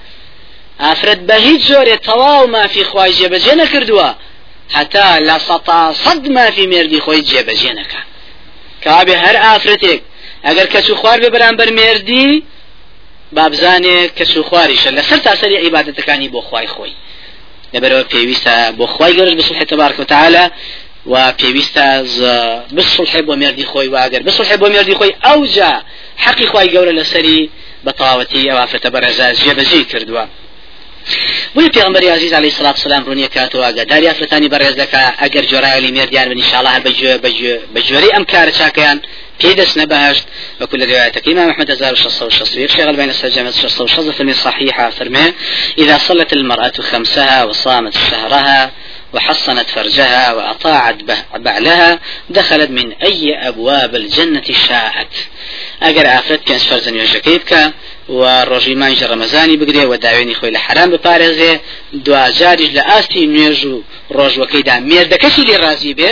ئافرەت 0.80 1.20
بە 1.28 1.34
هیچ 1.34 1.62
جۆرێ 1.72 1.98
تەواو 2.08 2.48
مافی 2.48 2.84
خوای 2.84 3.14
جێبەجێ 3.14 3.54
نەکردووە. 3.62 4.10
هەتا 4.76 5.20
لە 5.28 5.38
سەتا 5.48 5.94
سەد 6.04 6.28
مافی 6.28 6.66
مێردی 6.68 7.00
خۆی 7.06 7.24
جێبەجێ 7.30 7.72
نەکە 7.80 8.02
کابێ 8.86 9.16
هەر 9.24 9.36
ئافرەتێک 9.46 10.02
ئەگەر 10.46 10.68
کەس 10.74 10.90
و 10.90 10.96
خوار 10.96 11.20
بێ 11.20 11.30
بەرامبەر 11.36 11.70
مێردی 11.80 12.44
بابزانێ 13.36 13.98
کەس 14.18 14.38
و 14.38 14.44
خواریشە. 14.50 14.90
لەسەر 14.98 15.20
تاسەری 15.28 15.58
عیبادەتەکانی 15.64 16.30
بۆ 16.34 16.42
خوای 16.48 16.68
خۆی. 16.68 16.96
لەبەرەوە 17.74 18.04
پێویستە 18.12 18.56
بۆ 18.78 18.86
خوای 18.94 19.14
گەرش 19.18 19.34
بسڵحێ 19.40 19.66
تەبارک 19.72 20.00
وتعالى 20.00 20.44
و 21.12 21.16
پێویستە 21.40 21.88
بسڵحێ 22.76 23.22
بۆ 23.28 23.34
مێردی 23.42 23.66
خۆی 23.72 23.90
واگەر 23.96 24.22
بسڵحێ 24.28 24.58
بۆ 24.62 24.68
مێردی 24.74 24.96
خۆی 25.00 25.14
ئەوجا 25.26 25.74
حەقی 26.24 26.48
خوای 26.52 26.70
گەورە 26.74 26.94
لەسەری 27.00 27.40
بەتەواوەتی 27.86 28.50
ئەوافرەتە 28.50 28.90
بەڕێزا 28.96 29.28
جێبەجێ 29.42 29.82
کردووە. 29.92 30.26
بوی 31.56 31.70
پێغمبەری 31.76 32.08
عزیز 32.18 32.34
علیه 32.34 32.52
الصلاة 32.54 32.76
والسلام 32.78 33.04
ڕوونیە 33.08 33.30
کاتەوە 33.36 33.66
ئەگەداری 33.70 34.08
ئافرەتانی 34.10 34.50
بەڕێز 34.54 34.76
دەکا 34.82 35.04
ئەگەر 35.22 35.46
جۆرایلی 35.52 35.92
مێردیان 35.98 36.28
بن 36.30 36.38
انشاءالله 36.42 36.74
هەر 36.76 36.84
بەجوێرەی 37.76 38.14
ئەم 38.16 38.26
کارە 38.32 38.52
چاکەیان 38.60 39.00
بيدس 39.42 39.78
نبهشت 39.78 40.24
وكل 40.62 40.86
روايتك 40.86 41.28
إمام 41.28 41.50
أحمد 41.50 41.72
أزار 41.72 41.94
وشصة 41.94 42.30
شغل 42.68 42.96
بين 42.96 43.10
السجامة 43.10 43.52
شصة 43.52 43.84
وشصة 43.84 44.12
فرمي 44.12 44.34
صحيحة 44.34 44.90
فرمي 44.90 45.34
إذا 45.78 45.98
صلت 45.98 46.34
المرأة 46.34 46.74
خمسها 46.92 47.44
وصامت 47.44 47.98
شهرها 47.98 48.72
وحصنت 49.16 49.70
فرجها 49.70 50.34
وأطاعت 50.34 50.98
بعلها 51.36 52.00
دخلت 52.30 52.70
من 52.70 52.94
أي 52.94 53.48
أبواب 53.48 53.96
الجنة 53.96 54.44
شاءت. 54.68 55.14
أجر 55.82 56.06
آفرت 56.08 56.44
كان 56.48 56.58
فرزن 56.58 56.96
يوجكيبك 56.96 57.74
وڕۆژی 58.10 58.76
مانجە 58.82 59.06
ڕەمەزانی 59.12 59.58
بگرێ 59.62 59.84
و 59.90 59.98
داوێنی 60.06 60.36
خۆی 60.40 60.52
لە 60.56 60.60
حرام 60.66 60.90
بپارێزێ 60.94 61.54
دوجاریش 62.06 62.70
لە 62.78 62.84
ئاستی 62.90 63.28
نوێژ 63.36 63.60
و 63.66 63.84
ڕۆژوەکەیدا 64.18 64.76
مێردەکەشی 64.90 65.44
لێ 65.50 65.58
ڕازی 65.64 65.94
بێ 66.00 66.10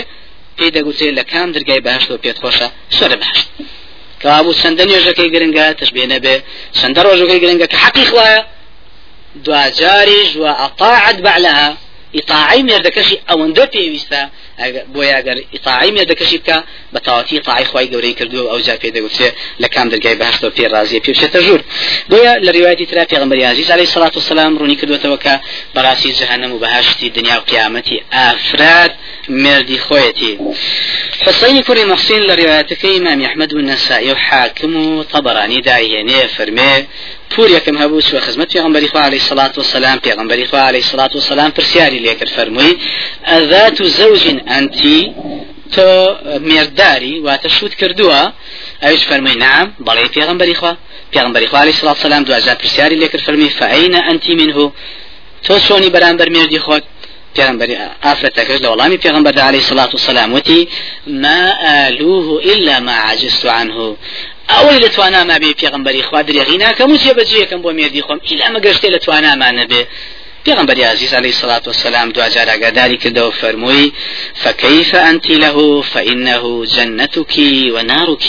پێی 0.57 0.71
دەگوتێ 0.75 1.07
لە 1.17 1.23
کام 1.31 1.49
دەرگای 1.55 1.81
باشەوە 1.87 2.17
پێت 2.23 2.37
خۆشە 2.41 2.67
سۆرە 2.97 3.17
باشت 3.21 3.47
کابوو 4.23 4.53
چەندە 4.61 4.83
نوێژەکەی 4.89 5.29
گرنگە 5.33 5.65
تشبێنە 5.79 6.17
بێ 6.25 6.35
چەندە 6.77 7.01
ڕۆژەکەی 7.07 7.39
گرنگە 7.43 7.67
کە 7.71 7.77
حەقی 7.83 8.05
خوایە 8.11 8.41
دوجاریش 9.45 10.35
و 10.35 10.45
ئەطاعت 10.61 11.17
بعلها. 11.25 11.77
ئیطاعی 12.15 12.61
مێردەکەشی 12.67 13.17
ئەوەندە 13.29 13.65
پێویستە 13.73 14.21
بۆ 14.93 15.01
یاگەر 15.13 15.37
ئیطاعی 15.53 15.91
مێردەکەشی 15.95 16.37
بکە 16.41 16.57
بە 16.93 16.99
تاواتی 17.05 17.35
ئیطاعی 17.37 17.65
خی 17.71 17.87
گەورەی 17.93 18.13
کردو 18.19 18.49
ئەو 18.51 18.59
جا 18.67 18.75
پێ 18.81 18.89
دەگوترێ 18.95 19.29
لە 19.63 19.67
کام 19.73 19.87
دەرگای 19.93 20.15
بەهشتەوە 20.21 20.51
پێ 20.57 20.65
ڕازیە 20.73 20.99
پێ 21.05 21.11
بچێتە 21.13 21.39
ژوور. 21.45 21.61
بۆیە 22.11 22.33
لە 22.45 22.51
ڕواەتی 22.55 22.85
ترا 22.89 23.03
پێغمبەری 23.11 23.43
عزیز 23.51 23.67
علیه 23.75 23.87
الصلاة 23.89 24.13
والسلام 24.17 24.51
ڕوونی 24.59 24.77
کردوێتەوە 24.79 25.17
کە 25.25 25.33
بەڕاستی 25.75 26.11
جەهەنەم 26.19 26.51
و 26.53 26.59
بەهشتی 26.63 27.09
دنیا 27.17 27.37
و 27.39 27.43
قیامەتی 27.51 27.97
ئافراد 28.15 28.91
مێردی 29.43 29.79
خۆیەتی. 29.85 30.33
حسين 31.25 31.61
كوري 31.61 31.83
محسين 31.85 32.21
لروايتك 32.29 32.85
إمام 32.85 33.21
أحمد 33.21 33.53
والنسائي 33.53 34.11
وحاكم 34.11 34.97
وطبراني 34.97 35.61
دايهني 35.61 36.27
فرمي 36.27 36.87
پور 37.35 37.49
یەکەم 37.49 37.77
هەبوو 37.83 38.01
سوە 38.01 38.19
خزمەت 38.25 38.49
پێغمبەری 38.55 38.87
خوا 38.91 39.01
عليه 39.01 39.21
الصلاة 39.23 39.53
والسلام 39.57 39.97
پێغمبەری 40.05 40.45
خوا 40.49 40.59
عليه 40.59 40.83
الصلاة 40.85 41.09
والسلام 41.13 41.51
پرسیاری 41.51 41.99
لێکرد 42.05 42.31
فەرمووی 42.37 42.73
ئەذات 43.31 43.77
زەوج 43.97 44.23
ئەنتی 44.51 45.01
تۆ 45.75 45.89
مێرداری 46.49 47.15
واتە 47.25 47.49
شوت 47.57 47.73
کردووە. 47.81 48.21
ئەوش 48.83 49.01
فەرمووی 49.09 49.37
نعم 49.45 49.67
بەڵێ 49.87 50.05
پێغمبەری 50.15 50.55
خوا 50.59 50.73
پێغمبەری 51.13 51.47
عليه 51.63 51.73
الصلاة 51.75 51.95
والسلام 51.97 52.23
دوازار 52.23 52.55
پرسیاری 52.61 52.95
لێکرد 53.01 53.23
فەرمووی 53.27 53.53
فەئینە 53.59 53.99
ئەنتی 54.07 54.33
منه؟ 54.39 54.71
تۆ 55.45 55.53
چۆنی 55.67 55.89
بەرامبەر 55.95 56.29
مێردی 56.35 56.59
خۆت؟ 56.65 56.83
پیغمبر 57.35 57.67
ئافرەتەکەش 58.05 58.59
لە 58.63 58.67
وەڵامی 58.71 58.97
پێغمبەر 59.05 59.33
عليه 59.49 59.61
الصلاة 59.65 59.91
والسلام 59.95 60.33
وتی 60.33 60.67
ما 61.07 61.41
آلوه 61.85 62.27
إلا 62.51 62.79
ما 62.79 62.95
عجزت 63.09 63.45
عنه. 63.45 63.95
ئەوەی 64.49 64.79
لە 64.83 64.89
تواناما 64.95 65.37
بێ 65.39 65.53
پێغمبەری 65.61 66.03
خوا 66.07 66.21
درێغی 66.23 66.57
ناکەم 66.63 66.89
و 66.91 66.97
یەکەم 67.43 67.59
بۆ 67.63 67.71
مێردی 67.79 68.01
خۆم. 68.07 68.19
ئیلا 68.29 68.47
مەگەشتێ 68.55 68.87
لە 68.95 68.99
توانامانە 69.05 69.65
بێ. 69.71 69.83
پێغمبەری 70.45 70.83
عزیز 70.83 71.13
عليه 71.13 71.29
الصلاة 71.29 71.61
والسلام 71.67 72.09
دو 72.11 72.21
جار 72.35 72.49
ئاگاداری 72.49 72.97
کردەوە 73.03 73.33
فەرمووی 73.41 73.91
فكيف 74.43 74.95
أنت 74.95 75.29
له 75.29 75.81
فإنه 75.81 76.65
جنتك 76.65 77.33
ونارك 77.75 78.25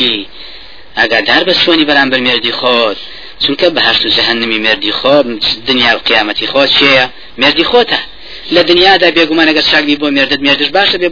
ئاگادار 0.98 1.42
بە 1.48 1.54
سوۆنی 1.62 1.84
بەرامبەر 1.90 2.20
مێردی 2.26 2.52
خۆت 2.60 2.98
چونکە 3.42 3.66
بەهشت 3.76 4.02
و 4.06 4.08
جەهنمی 4.16 4.58
مێردی 4.66 4.92
خۆ 4.98 5.16
دنیا 5.68 5.92
و 5.96 6.00
قیامەتی 6.08 6.46
خۆت 6.52 6.70
چێە 6.78 7.04
مێردی 7.40 7.64
خۆتە 7.70 8.00
لە 8.54 8.62
دنیادا 8.70 9.08
بێگومان 9.16 9.46
ئەگەر 9.50 9.64
چاکبی 9.70 9.96
بۆ 10.00 10.08
مێردت 10.16 10.40
مێردش 10.46 10.70
باشە 10.76 10.96
بێ 11.02 11.08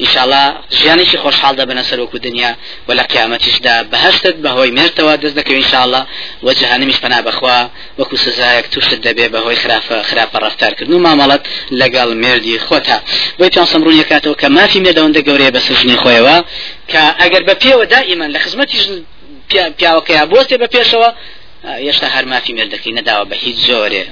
ئیشاءله 0.00 0.42
ژیانێکی 0.78 1.18
خۆشحاڵ 1.22 1.54
دەبنە 1.60 1.82
سەرۆکو 1.90 2.18
دنیا 2.26 2.52
و 2.88 2.90
لە 2.98 3.04
قیامەتیشدا 3.12 3.74
بەهشتت 3.92 4.36
بەهۆی 4.44 4.70
مێرتەوە 4.78 5.14
دەست 5.22 5.36
دەکەوی 5.40 5.62
ئیشاءله 5.64 6.00
و 6.44 6.52
جهانمیش 6.60 6.98
پنا 7.04 7.22
بخوا 7.22 7.70
وەکو 7.98 8.16
سزایەک 8.24 8.66
توشت 8.72 9.00
دەبێ 9.06 9.26
بەهۆی 9.34 9.58
خراپە 9.62 9.96
خراپە 10.08 10.38
ڕفتارکردن 10.44 10.92
و 10.94 11.04
مامەڵەت 11.06 11.42
لەگەڵ 11.80 12.08
مێردی 12.22 12.58
خۆتا. 12.66 12.98
بۆی 13.38 13.50
پیان 13.54 13.66
سەمڕون 13.72 13.96
یکاتەوە 14.02 14.36
کە 14.40 14.48
مافی 14.56 14.80
مێدەوەندە 14.86 15.20
گەورەیە 15.28 15.52
بە 15.56 15.60
سژنی 15.68 15.96
خۆیەوە 16.02 16.36
کە 16.90 17.02
ئەگەر 17.20 17.42
بە 17.48 17.54
پێوە 17.62 17.84
دائیمان 17.92 18.30
لە 18.34 18.38
خزمەتی 18.44 18.78
پیاوەکەیا 19.78 20.24
بۆستێ 20.32 20.56
بە 20.62 20.68
پێشەوە 20.74 21.10
يشتا 21.64 22.06
هر 22.06 22.24
ما 22.24 22.40
في 22.40 22.54
مردكي 22.54 22.92
نداوة 22.92 23.22
بهيج 23.22 23.54
زوري 23.54 24.06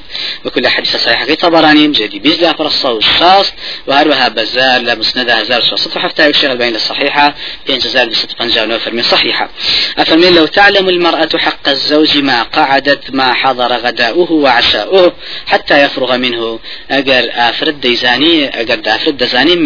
وكل 0.44 0.68
حديث 0.68 0.96
صحيح 0.96 1.34
طبراني 1.34 1.86
جدي 1.86 2.18
بيز 2.18 2.40
لا 2.40 2.52
فرصة 2.52 2.92
والشاص 2.92 3.52
وهروها 3.86 4.28
بزار 4.28 4.80
لمسندة 4.80 5.34
هزار 5.34 5.62
شخص 5.62 5.98
حفتى 5.98 6.26
يشتغل 6.26 6.56
بين 6.58 6.74
الصحيحة 6.74 7.34
بين 7.66 7.78
جزار 7.78 8.08
بست 8.08 8.32
فنجان 8.38 8.72
وفرمي 8.72 9.02
صحيحة 9.02 9.48
أفرمي 9.98 10.30
لو 10.30 10.46
تعلم 10.46 10.88
المرأة 10.88 11.28
حق 11.36 11.68
الزوج 11.68 12.18
ما 12.18 12.42
قعدت 12.42 13.10
ما 13.10 13.32
حضر 13.34 13.72
غداؤه 13.76 14.32
وعشاؤه 14.32 15.12
حتى 15.46 15.82
يفرغ 15.82 16.16
منه. 16.16 16.58
أجر 16.90 17.30
أفرد 17.34 17.80
ديزاني 17.80 18.60
أجر 18.60 18.80
أفرد 18.86 19.16
دزاني 19.16 19.56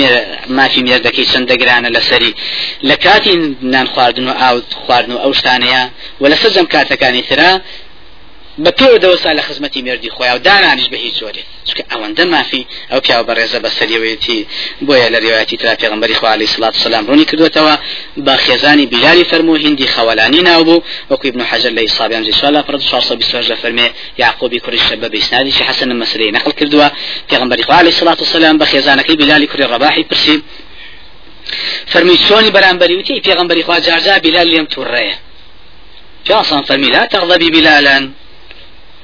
ما 0.47 0.69
في 0.69 0.83
مردكي 0.83 1.25
سندقران 1.25 1.87
لسري 1.87 2.35
لكاتي 2.83 3.55
نان 3.61 3.89
خواردن 3.89 4.29
أو 4.29 4.61
خواردن 4.87 5.13
أو 5.13 5.33
شتانيا 5.33 5.91
ولا 6.21 6.35
سجم 6.35 6.65
كاتكاني 6.65 7.23
ثرا 7.23 7.61
بە 8.63 8.71
پێوە 8.79 8.99
دەوەسا 9.05 9.31
لە 9.39 9.43
خزمەتی 9.49 9.83
مردی 9.83 10.11
خۆیان 10.17 10.37
و 10.37 10.39
دانانیش 10.47 10.87
بە 10.93 10.99
هیچ 11.05 11.15
جۆرێ. 11.21 11.45
چکە 11.69 11.83
ئەوەندە 11.91 12.25
مافی 12.35 12.67
ئەو 12.91 13.01
پیاوە 13.05 13.25
بەڕێزە 13.29 13.59
بە 13.65 13.71
سەریەوەیەتی 13.79 14.41
بۆیە 14.87 15.09
لە 15.15 15.19
ڕێواەتی 15.25 15.57
ترا 15.61 15.75
پێغمبەری 15.83 16.15
خوالی 16.21 16.47
سلات 16.47 16.75
سلام 16.85 17.05
ڕوونی 17.09 17.27
کردوێتەوە 17.31 17.75
بە 18.27 18.35
خێزانی 18.45 18.87
بیلالی 18.93 19.25
فەرمو 19.31 19.55
هندی 19.65 19.87
خەوەلانی 19.95 20.43
ناوبوو 20.49 20.83
وەکو 21.11 21.27
ابن 21.31 21.41
حجر 21.51 21.71
لە 21.77 21.83
ئیسابیان 21.87 22.23
جیسوالا 22.29 22.63
پرد 22.63 22.81
420 22.81 23.49
لە 23.51 23.57
فەرمێ 23.63 23.89
یعقوبی 24.19 24.61
کوڕیش 24.65 24.85
بە 25.03 25.09
بیسنادی 25.15 25.51
حسن 25.51 25.91
مەسلەی 26.03 26.33
نقل 26.37 26.51
کردووە. 26.59 26.89
پێغمبەری 27.31 27.65
خوالی 27.69 27.91
سلات 27.91 28.25
سلام 28.25 28.59
بە 28.59 28.67
خێزانەکەی 28.73 29.17
بیلالی 29.21 29.49
کوڕی 29.53 29.67
ڕباحی 29.73 30.05
پرسی. 30.11 30.43
فەرمی 31.93 32.17
چۆنی 32.27 32.51
بەرامبەری 32.57 32.95
وتی 32.99 33.23
پێغمبەری 33.27 33.63
خوا 33.67 33.81
جارجا 33.81 34.19
بیلال 34.19 34.49
لێم 34.53 34.67
تووڕەیە. 34.73 35.15
جاسان 36.29 36.63
فەرمی 36.69 36.91
لا 36.95 37.07
تغضبي 37.07 37.51
بلالا 37.51 37.97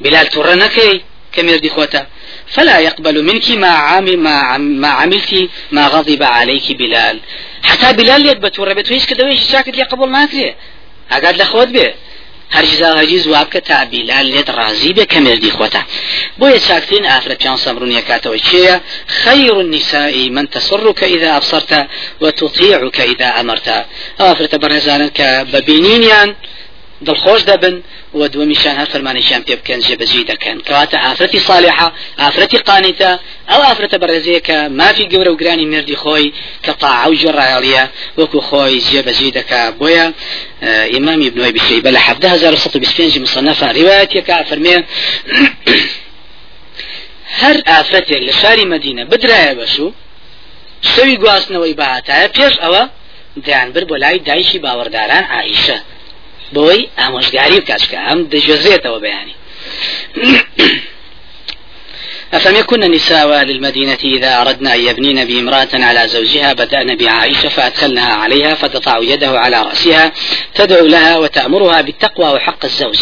بلال 0.00 0.26
ترنكي 0.26 1.02
كم 1.32 1.48
يردي 1.48 1.68
خوتا 1.68 2.06
فلا 2.46 2.78
يقبل 2.78 3.24
منك 3.24 3.50
ما 3.50 3.68
عمل 3.68 4.16
ما, 4.18 4.58
ما 4.58 4.88
عملت 4.88 5.48
ما 5.72 5.86
غضب 5.86 6.22
عليك 6.22 6.72
بلال. 6.72 7.20
حتى 7.62 7.92
بلال 7.92 8.26
يد 8.26 8.40
بتور 8.40 8.72
بتويش 8.74 9.06
كده 9.06 9.24
ويش 9.24 9.40
ساكت 9.40 9.76
لي 9.76 9.82
قبول 9.82 10.10
ما 10.10 10.26
كري 10.26 10.54
أقعد 11.12 11.36
لخوت 11.36 11.68
به 11.68 11.94
هرجزا 12.52 12.94
هرجز 12.94 13.28
وابك 13.28 13.52
تا 13.52 13.84
بلال 13.84 14.30
لد 14.30 14.50
راضي 14.50 14.92
به 14.92 15.04
كم 15.04 15.26
يردي 15.26 15.50
خوتا 15.50 15.82
بو 16.38 16.58
ساكتين 16.58 17.06
افرد 17.06 17.32
كان 17.36 17.56
صبرون 17.56 17.92
يكاتو 17.92 18.36
شيء 18.36 18.80
خير 19.24 19.60
النساء 19.60 20.30
من 20.30 20.50
تسرك 20.50 21.04
إذا 21.04 21.36
أبصرت 21.36 21.86
وتطيعك 22.20 23.00
إذا 23.00 23.26
أمرت. 23.40 23.86
افرد 24.20 24.60
برزانك 24.60 25.46
ببينين 25.52 26.34
دڵخۆش 27.06 27.40
دەبن 27.50 27.76
و 28.18 28.28
دووەمیشان 28.32 28.74
هەر 28.80 28.88
فەرمانیشان 28.92 29.42
پێ 29.46 29.54
بکەن 29.60 29.80
جێبەجێ 29.86 30.22
دەکەن. 30.30 30.56
کەواتە 30.66 30.96
ئافرەتی 31.04 31.40
صالحە 31.48 31.88
ئافرەتی 32.20 32.58
قانیتە 32.68 33.10
ئەو 33.50 33.60
ئافرەتە 33.68 33.96
بەڕێزەیە 34.02 34.40
کە 34.48 34.56
مافی 34.80 35.06
گەورە 35.12 35.30
و 35.32 35.36
گرانی 35.40 35.66
مردی 35.72 35.96
خۆی 36.02 36.28
کە 36.64 36.72
تاع 36.82 37.04
و 37.10 37.14
جێڕایاڵیە 37.20 37.84
وەکو 38.18 38.40
خۆی 38.48 38.80
جێبەجێ 38.88 39.30
دەکا. 39.38 39.62
بۆیە 39.80 40.06
ئیمامی 40.94 41.26
ابنوی 41.30 41.52
بشەیبە 41.56 41.90
لە 41.96 42.00
1925 42.08 43.18
مصنفە 43.24 43.68
ڕواەتێکە 43.76 44.36
فەرمێ 44.48 44.76
هەر 47.40 47.56
ئافرەتێک 47.70 48.22
لە 48.28 48.32
شاری 48.40 48.64
مدینە 48.74 49.02
بدرایە 49.10 49.54
بەشوو 49.60 49.94
شەوی 50.92 51.16
گواستنەوەی 51.22 51.74
بەهاتایە 51.80 52.28
پێش 52.36 52.54
ئەوە 52.62 52.82
دەیانبر 53.46 53.84
بۆ 53.90 53.96
لای 54.02 54.18
دایشی 54.28 54.58
باوەڕداران 54.64 55.24
عیشە 55.36 55.78
بۆی 56.54 56.80
ئامۆژگاری 56.98 57.58
بکاتکە 57.62 57.98
ئەم 58.06 58.18
دەژێزێتەوە 58.32 58.98
بەیانی. 59.04 59.34
أفلم 62.36 62.56
يكن 62.56 62.80
نساء 62.80 63.28
أهل 63.28 63.50
المدينة 63.50 63.98
إذا 64.04 64.40
أردنا 64.40 64.74
أن 64.74 64.80
يبنين 64.80 65.24
بامرأة 65.24 65.68
على 65.74 66.08
زوجها 66.08 66.52
بدأن 66.52 66.96
بعائشة 66.96 67.48
فأدخلنها 67.48 68.14
عليها 68.14 68.54
فتضع 68.54 68.98
يده 68.98 69.38
على 69.38 69.62
رأسها 69.62 70.12
تدعو 70.54 70.86
لها 70.86 71.16
وتأمرها 71.18 71.80
بالتقوى 71.80 72.28
وحق 72.34 72.64
الزوج. 72.64 72.98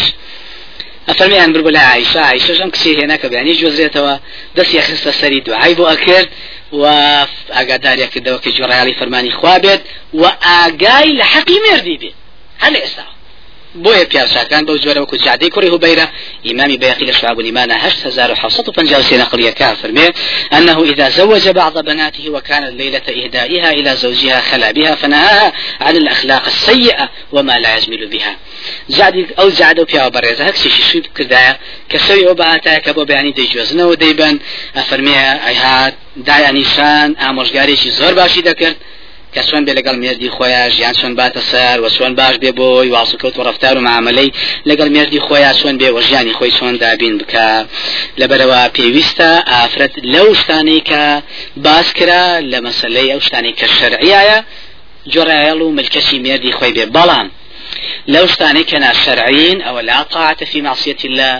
أفرمي 1.09 1.43
أن 1.43 1.53
بربلا 1.53 1.79
عائشة 1.79 2.19
عائشة 2.19 2.53
جم 2.53 2.69
كسي 2.69 2.97
هناك 3.03 3.25
بيعني 3.25 3.53
جوزيتها؟ 3.53 4.19
دس 4.55 4.73
يخص 4.73 5.07
السري 5.07 5.39
دعاي 5.39 5.73
بو 5.73 5.85
أكر 5.85 6.27
و 6.71 6.83
ئاگاداریا 7.57 8.07
کردەوە 8.13 8.39
کە 8.43 8.49
جۆڕیالی 8.57 8.93
فەرمانی 8.99 9.31
خوابێت 9.39 9.81
و 10.13 10.23
ئاگای 10.45 11.17
لە 11.19 11.25
حەقی 11.33 11.59
مردی 11.65 11.97
بێت 12.01 12.15
هەل 12.63 12.75
ئێستا 12.81 13.05
بۆیە 13.75 14.05
پیاساکان 14.11 14.65
بەو 14.65 14.77
جۆرە 14.83 14.99
وەکو 15.01 15.17
جادەی 15.25 15.49
کوڕی 15.53 15.69
هوبەیرە 15.73 16.05
إمام 16.51 16.75
بيقي 16.75 17.05
لشعب 17.05 17.39
الإيمان 17.39 17.71
هشت 17.71 18.05
هزار 18.05 18.31
وحصة 18.31 18.71
فنجاوسي 18.71 19.17
نقلية 19.17 19.49
كافر 19.49 19.89
أنه 20.53 20.83
إذا 20.83 21.09
زوج 21.09 21.49
بعض 21.49 21.79
بناته 21.79 22.29
وكانت 22.29 22.73
ليلة 22.73 23.01
إهدائها 23.09 23.71
إلى 23.71 23.95
زوجها 23.95 24.41
خلا 24.41 24.71
بها 24.71 24.95
فنهاها 24.95 25.53
عن 25.81 25.97
الأخلاق 25.97 26.45
السيئة 26.45 27.09
وما 27.31 27.59
لا 27.59 27.77
يجمل 27.77 28.07
بها. 28.07 28.35
زاد 28.89 29.27
أو 29.39 29.49
زاد 29.49 29.79
بيا 29.81 30.07
بريزة 30.07 30.45
هكسي 30.45 30.69
شو 30.69 31.01
كردايا 31.17 31.57
كسوي 31.89 32.27
وبعتا 32.27 32.77
كبو 32.77 33.05
بياني 33.05 33.31
دي 33.31 33.45
جوزنا 33.53 33.85
وديبن 33.85 34.39
أفرميها 34.75 35.49
أيها 35.49 35.93
دايا 36.17 36.51
نيشان 36.51 37.15
آموشگاري 37.15 37.75
شي 37.75 37.89
زور 37.89 38.13
باشي 38.13 38.41
دكرت 38.41 38.77
کە 39.33 39.41
چۆن 39.49 39.61
بێ 39.65 39.73
لەگەڵ 39.79 39.95
مێردی 40.03 40.29
خۆیان 40.35 40.69
ژیان 40.75 40.95
چۆن 40.99 41.13
باتە 41.19 41.41
سەر 41.51 41.77
و 41.79 41.87
باش 42.19 42.35
بێ 42.43 42.51
بۆی 42.59 42.89
واسوکەوت 42.95 43.35
و 43.37 43.45
ڕفتار 43.47 43.75
و 43.77 43.81
معاملەی 43.87 44.29
لەگەڵ 44.69 44.87
مێردی 44.95 45.19
خۆیان 45.27 45.55
چۆن 45.59 45.75
بێ 45.79 45.89
وە 45.95 46.01
ژیانی 46.07 46.33
خۆی 46.37 46.51
چۆن 46.57 46.73
دابین 46.83 47.15
بکە. 47.21 47.47
لەبەرەوە 48.19 48.61
پێویستە 48.75 49.31
ئافرەت 49.51 49.93
لەو 50.13 50.27
شتانەی 50.39 50.81
کە 50.89 51.03
باس 51.65 51.87
کرا 51.97 52.25
لە 52.51 52.59
مەسلەی 52.65 53.11
ئەو 53.11 53.19
شتانی 53.27 53.53
کە 53.59 53.67
شەرعیایە 53.77 54.39
جۆڕایەڵ 55.13 55.59
و 55.65 55.75
ملکەشی 55.77 56.19
مێردی 56.25 56.51
خۆی 56.57 56.73
بێ. 56.75 56.85
بەڵام 56.95 57.27
لەو 58.13 58.25
شتانەی 58.33 58.65
کە 58.69 58.77
ناشەرعین 58.85 59.57
لا 59.89 59.99
طاعة 60.13 60.41
في 60.51 60.59
معصية 60.65 61.01
الله. 61.09 61.35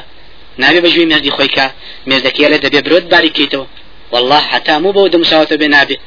نابێ 0.61 0.79
بەجوی 0.85 1.09
مێردی 1.11 1.31
خۆی 1.37 1.49
کە 1.55 1.65
مێردەکەی 2.09 2.49
لە 2.53 2.57
دەبێ 2.65 2.79
برۆت 2.85 3.05
باریکەیتەوە. 3.13 3.65
والله 4.13 4.41
حتى 4.53 4.77
مو 4.83 4.91
بەو 4.95 5.07
بێ 5.61 5.67
نابێ. 5.75 5.97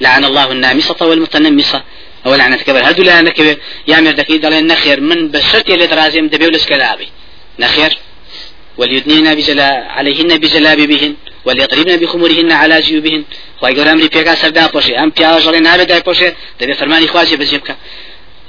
لعن 0.00 0.24
الله 0.24 0.52
النامصة 0.52 1.06
والمتنمصة. 1.06 1.82
أو 2.26 2.34
لعنة 2.34 2.56
كبر 2.56 2.82
هردو 2.88 3.02
لعنة 3.02 3.30
كبر 3.30 3.56
يا 3.88 4.00
مردكي 4.00 4.38
دلين 4.38 4.66
نخير. 4.66 5.00
من 5.00 5.28
بشرت 5.28 5.68
يلي 5.68 5.86
درازيم 5.86 6.28
دبيو 6.28 6.50
لسكلابي 6.50 7.08
نخير. 7.58 7.98
وليدنين 8.78 9.34
بجلا 9.34 9.68
عليهن 9.96 10.38
بجلابيبهن 10.38 11.14
وليضربن 11.44 11.96
بخمورهن 11.96 12.52
على 12.52 12.80
جيوبهن. 12.80 13.24
خواهي 13.60 13.74
قول 13.74 13.88
أمري 13.88 14.08
بيقا 14.08 14.34
سردا 14.34 14.66
پوشي 14.66 14.98
أم 14.98 15.10
بيا 15.10 15.38
جلين 15.38 15.66
هذا 15.66 15.84
داي 15.84 16.00
پوشي 16.00 16.32
دبي 16.60 16.74
فرماني 16.74 17.06
خواجي 17.06 17.36
بزيبك 17.36 17.76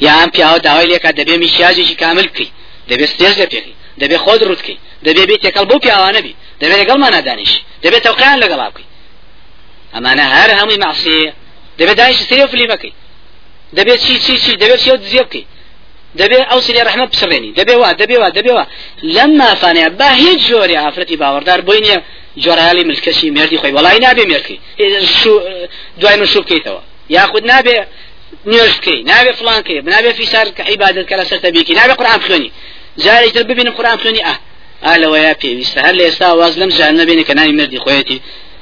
يا 0.01 0.23
أم 0.23 0.29
بيا 0.29 0.57
داوي 0.57 0.85
ليكا. 0.85 1.11
دبي 1.11 1.37
مشياجي 1.37 1.95
كامل 1.95 2.25
كي 2.25 2.51
دبي 2.89 3.07
ستيز 3.07 3.41
لبيكي 3.41 3.73
دبي 3.97 4.17
خود 4.17 4.43
رودكي 4.43 4.77
دبي 5.03 5.25
بيتي 5.25 5.49
قلبو 5.49 5.77
بيا 5.77 6.11
نبي 6.11 6.35
دبي 6.61 6.71
لقل 6.71 6.99
ما 6.99 7.09
نادانيش. 7.09 7.51
دبي 7.83 7.99
توقيعان 7.99 8.39
لقلابكي 8.39 8.83
ئەمانە 9.95 10.25
هەر 10.35 10.49
هەمووی 10.59 10.79
ماسیەیە 10.85 11.31
دەبێت 11.79 11.97
داش 12.01 12.15
سری 12.29 12.47
فلی 12.51 12.67
بکەی. 12.73 12.93
دەبێت 13.77 13.99
چی 14.05 14.13
چی 14.25 14.33
چی 14.43 14.51
دەبێت 14.61 14.79
چی 14.83 14.89
دزیێ 15.03 15.23
بکەی. 15.27 15.45
دەبێت 16.19 16.43
ئەو 16.51 16.59
سری 16.65 16.81
ڕحمە 16.87 17.05
بسڕێنی 17.11 17.51
دەبێ 17.59 17.75
وا 17.81 17.89
دەبێ 18.01 18.17
وا 18.21 18.29
دەبێ 18.37 18.51
وا. 18.57 18.65
لەم 19.15 19.31
مافانەیە 19.41 19.89
با 19.99 20.09
هیچ 20.23 20.39
جۆری 20.49 20.75
ئافرەتی 20.81 21.17
باوەڕدار 21.21 21.59
بۆی 21.67 21.81
نییە 21.85 21.97
جۆرایالی 22.43 22.83
ملکەشی 22.89 23.29
مێردی 23.35 23.57
خۆی. 23.61 23.73
وڵی 23.77 23.99
نابێ 24.05 24.23
مێرکی 24.31 24.57
دوای 25.99 26.15
من 26.21 26.25
شوو 26.33 26.43
بکەیتەوە 26.43 26.81
یاخود 27.15 27.43
نابێ 27.51 27.77
نوێژ 28.51 28.73
بکەی 28.79 28.99
نابێ 29.11 29.31
فلانکەی 29.39 29.79
نابێ 29.95 30.11
فیسار 30.19 30.47
کە 30.57 30.63
عیبادت 30.69 31.05
کە 31.09 31.15
لە 31.19 31.25
سەر 31.29 31.39
تەبیکی. 31.45 31.73
نابێ 31.79 31.93
قورآن 31.99 32.19
خوێنی 32.25 32.51
جارێک 33.03 33.31
تر 33.35 33.43
ببینم 33.49 33.73
قورآن 33.77 33.97
خوێنی 34.01 34.21
ئە 34.27 34.35
ئالەوەیە 34.85 35.33
پێویستە. 35.41 35.79
هەر 35.85 35.93
لە 35.99 36.03
ئێستا 36.07 36.27
واز 36.39 36.53
لەم 36.61 36.71
ژان 36.77 36.93
نبێنێ 37.01 37.23
کە 37.29 37.33
ناوی 37.39 37.53
مردی 37.59 37.79
خۆیەتی. 37.85 38.17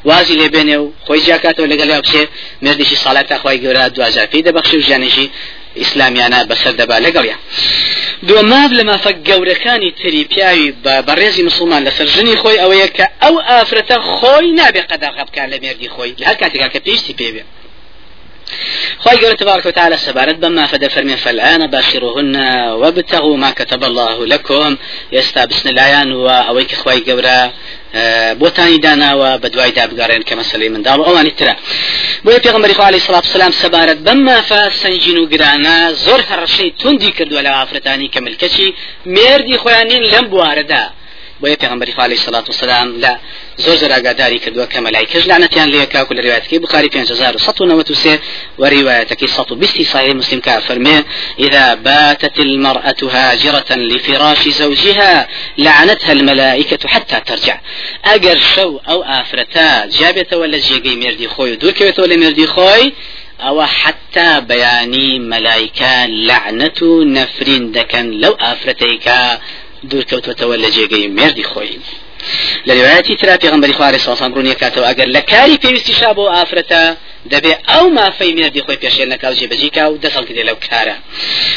وازی 0.06 0.36
لێ 0.39 0.48
بێنێ 0.56 0.77
و 0.84 0.94
خۆی 1.06 1.22
جاکاتەوە 1.27 1.68
لەگەڵ 1.72 1.89
بچێ 2.03 2.24
مردێکی 2.65 2.98
ساڵاتە 3.03 3.36
خۆی 3.41 3.60
گەورە 3.63 3.84
دوجار 3.96 4.27
پێی 4.32 4.44
دەبەخشی 4.48 4.75
و 4.77 4.86
ژیانێکی 4.88 5.25
ئیسلامیانە 5.82 6.39
بەسەر 6.50 6.74
دەبا 6.79 6.98
لەگەڵیا 7.06 7.38
دوماv 8.27 8.72
لە 8.79 8.84
مافە 8.89 9.12
گەورەکانی 9.27 9.91
تری 10.00 10.24
پیاوی 10.32 10.74
بە 10.84 10.94
بەڕێزی 11.08 11.44
مسلمان 11.50 11.82
لەسەر 11.88 12.08
ژنی 12.15 12.36
خۆی 12.41 12.62
ئەوەیە 12.62 12.88
کە 12.98 13.06
ئەو 13.22 13.36
ئافرەتە 13.50 13.98
خۆی 14.15 14.51
نابێ 14.60 14.82
قەداغ 14.89 15.15
بکار 15.27 15.48
لە 15.53 15.58
مێردی 15.63 15.89
خۆی 15.96 16.15
لە 16.20 16.25
هەر 16.29 16.38
کاتێکا 16.41 16.68
کە 16.74 16.79
پێویستی 16.86 17.13
پێبێ 17.20 17.44
خواهي 19.00 19.18
قال 19.18 19.38
تبارك 19.38 19.65
وتعالى 19.65 19.98
سبارت 19.98 20.36
بما 20.36 20.65
فد 20.65 20.88
فرمي 20.88 21.18
فالآن 21.18 21.68
باشروهن 21.68 22.36
وابتغوا 22.82 23.38
ما 23.38 23.51
كتب 23.51 23.84
الله 23.84 24.25
لكم 24.25 24.77
يستابسن 25.12 25.70
العيان 25.70 26.12
وأويك 26.12 26.75
خواهي 26.75 27.12
قورا 27.12 27.51
بۆتانی 28.41 28.79
داناوە 28.86 29.41
بە 29.41 29.48
دوای 29.53 29.72
دابگەڕێن 29.72 30.24
کە 30.27 30.34
مەسلەی 30.39 30.70
منداڵ 30.74 31.00
ئەوانی 31.08 31.34
ترە. 31.39 31.53
بۆیە 32.25 32.39
پێغمبەری 32.46 32.74
خوا 32.77 32.86
علیه 32.86 33.01
الصلاة 33.01 33.22
والسلام 33.25 33.51
سەبارەت 33.51 34.00
بەم 34.06 34.20
مافە 34.29 34.62
سنجین 34.82 35.18
و 35.18 35.29
گرانە 35.34 35.94
زۆر 36.06 36.22
هەڕەشەی 36.29 36.74
توندی 36.82 37.12
کردووە 37.18 37.41
لە 37.46 37.51
ئافرەتانی 37.58 38.10
کە 38.13 38.20
ملکەچی 38.25 38.68
مێردی 39.15 39.58
خۆیان 39.62 39.88
نین 39.91 40.03
لەم 40.12 40.25
بوارەدا. 40.32 40.84
بۆیە 41.41 41.58
پێغمبەری 41.62 41.93
خوا 41.96 42.03
علیه 42.03 42.19
الصلاة 42.19 42.46
والسلام 42.50 42.88
لە 43.03 43.12
زۆر 43.65 43.75
زۆر 43.81 43.91
ئاگاداری 43.96 44.39
کردووە 44.43 44.67
کە 44.74 44.79
مەلایکەش 44.86 45.24
لعنەتیان 45.29 45.67
لێ 45.74 45.86
کاکو 45.93 46.13
لە 46.17 46.22
ڕوایەتەکەی 46.25 46.60
بخاری 46.65 46.89
5193 46.89 48.19
وروايتك 48.58 49.25
سطو 49.25 49.55
بستي 49.55 49.84
صحيح 49.84 50.15
مسلم 50.15 50.39
كافرمي 50.39 51.03
إذا 51.39 51.74
باتت 51.74 52.39
المرأة 52.39 53.01
هاجرة 53.13 53.75
لفراش 53.75 54.48
زوجها 54.48 55.27
لعنتها 55.58 56.12
الملائكة 56.12 56.88
حتى 56.88 57.19
ترجع. 57.25 57.60
أجر 58.05 58.39
شو 58.55 58.79
أو 58.89 59.03
آفرتا 59.03 59.86
جابت 59.86 60.34
ولا 60.34 60.58
جيجي 60.58 60.96
مردي 60.96 61.27
خوي 61.27 61.55
دور 61.55 61.72
كويت 61.72 62.00
ولا 62.00 62.15
مردي 62.15 62.48
خوي 62.48 62.93
أو 63.41 63.65
حتى 63.65 64.41
بياني 64.41 65.19
ملائكة 65.19 66.05
لعنة 66.05 66.81
نفرين 67.03 67.72
دكن 67.72 68.12
لو 68.12 68.31
دور 68.31 69.39
كوت 70.25 70.41
ولا 70.41 70.69
جيجي 70.69 71.07
مردي 71.07 71.43
خوي 71.43 71.79
لە 72.68 72.72
ریواەتی 72.78 73.16
ترا 73.22 73.36
پێغمبەری 73.44 73.74
خوارێ 73.80 74.00
ساسان 74.08 74.30
ڕوونیە 74.36 74.56
کاتەوە 74.62 74.86
ئەگەر 74.90 75.08
لە 75.16 75.22
کاری 75.32 75.58
پێویستی 75.64 75.94
شا 76.00 76.10
بۆ 76.18 76.26
ئافرەتە 76.36 76.84
دەبێ 77.34 77.54
ئەو 77.70 77.86
مافەی 77.98 78.32
مێردی 78.38 78.62
خۆی 78.66 78.80
پێشێ 78.84 79.06
نەکاو 79.14 79.34
جێبەجیکا 79.40 79.84
و 79.90 80.00
دەسەڵ 80.04 80.24
کردێ 80.28 80.44
لەو 80.50 80.58
کارە 80.68 80.96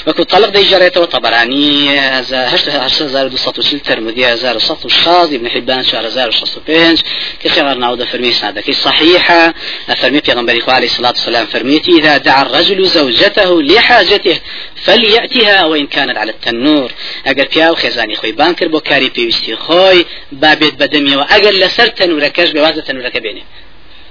وەکو 0.06 0.22
تەڵق 0.32 0.50
دەیژێڕێتەوە 0.56 1.06
طبرانی 1.14 1.88
1940 1.88 3.80
ترمذي 3.80 4.24
1100 4.24 5.34
ابن 5.34 5.48
حبان 5.48 5.82
4065 5.82 7.02
كشغر 7.44 7.74
ناود 7.74 8.04
فرمي 8.04 8.32
سنادك 8.32 8.70
صحيحة 8.70 9.54
فرمي 9.96 10.20
پیغمبر 10.20 10.58
إخوة 10.58 10.74
عليه 10.74 10.86
الصلاة 10.86 11.44
فرميتي 11.44 11.90
إذا 11.98 12.16
دعا 12.16 12.42
الرجل 12.42 12.84
زوجته 12.84 13.62
لحاجته 13.62 14.40
فليأتها 14.84 15.64
وإن 15.64 15.86
كانت 15.86 16.18
على 16.18 16.30
التنور. 16.30 16.92
أجر 17.26 17.48
بياو 17.54 17.74
خزاني 17.74 18.16
خوي 18.16 18.32
بانكر 18.32 18.68
بو 18.68 18.80
كاري 18.80 19.08
بيوستي 19.08 19.56
خوي 19.56 20.06
بابت 20.54 20.74
بدمي 20.74 21.16
وأجر 21.16 21.50
لسر 21.50 21.86
تنوركش 21.86 22.50
بوازة 22.50 22.80
تنورك 22.80 23.16
بينه 23.16 23.42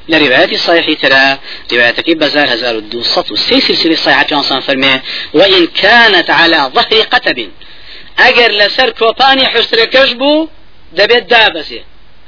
لرواية 0.09 0.57
صحيح 0.57 1.01
ترى 1.01 1.37
روايتك 1.73 2.09
بزار 2.09 2.53
هزار 2.53 2.75
الدوسط 2.75 3.31
وسي 3.31 3.61
سلسلة 3.61 3.95
صحيحة 3.95 4.41
في 4.41 4.61
فرمي 4.61 5.01
وإن 5.33 5.67
كانت 5.67 6.29
على 6.29 6.71
ظهر 6.75 7.01
قتب 7.01 7.51
أجر 8.19 8.51
لسر 8.51 8.89
كوباني 8.89 9.45
حسر 9.45 9.85
كشبو 9.85 10.47
دبيت 10.93 11.23
دابسي. 11.23 11.83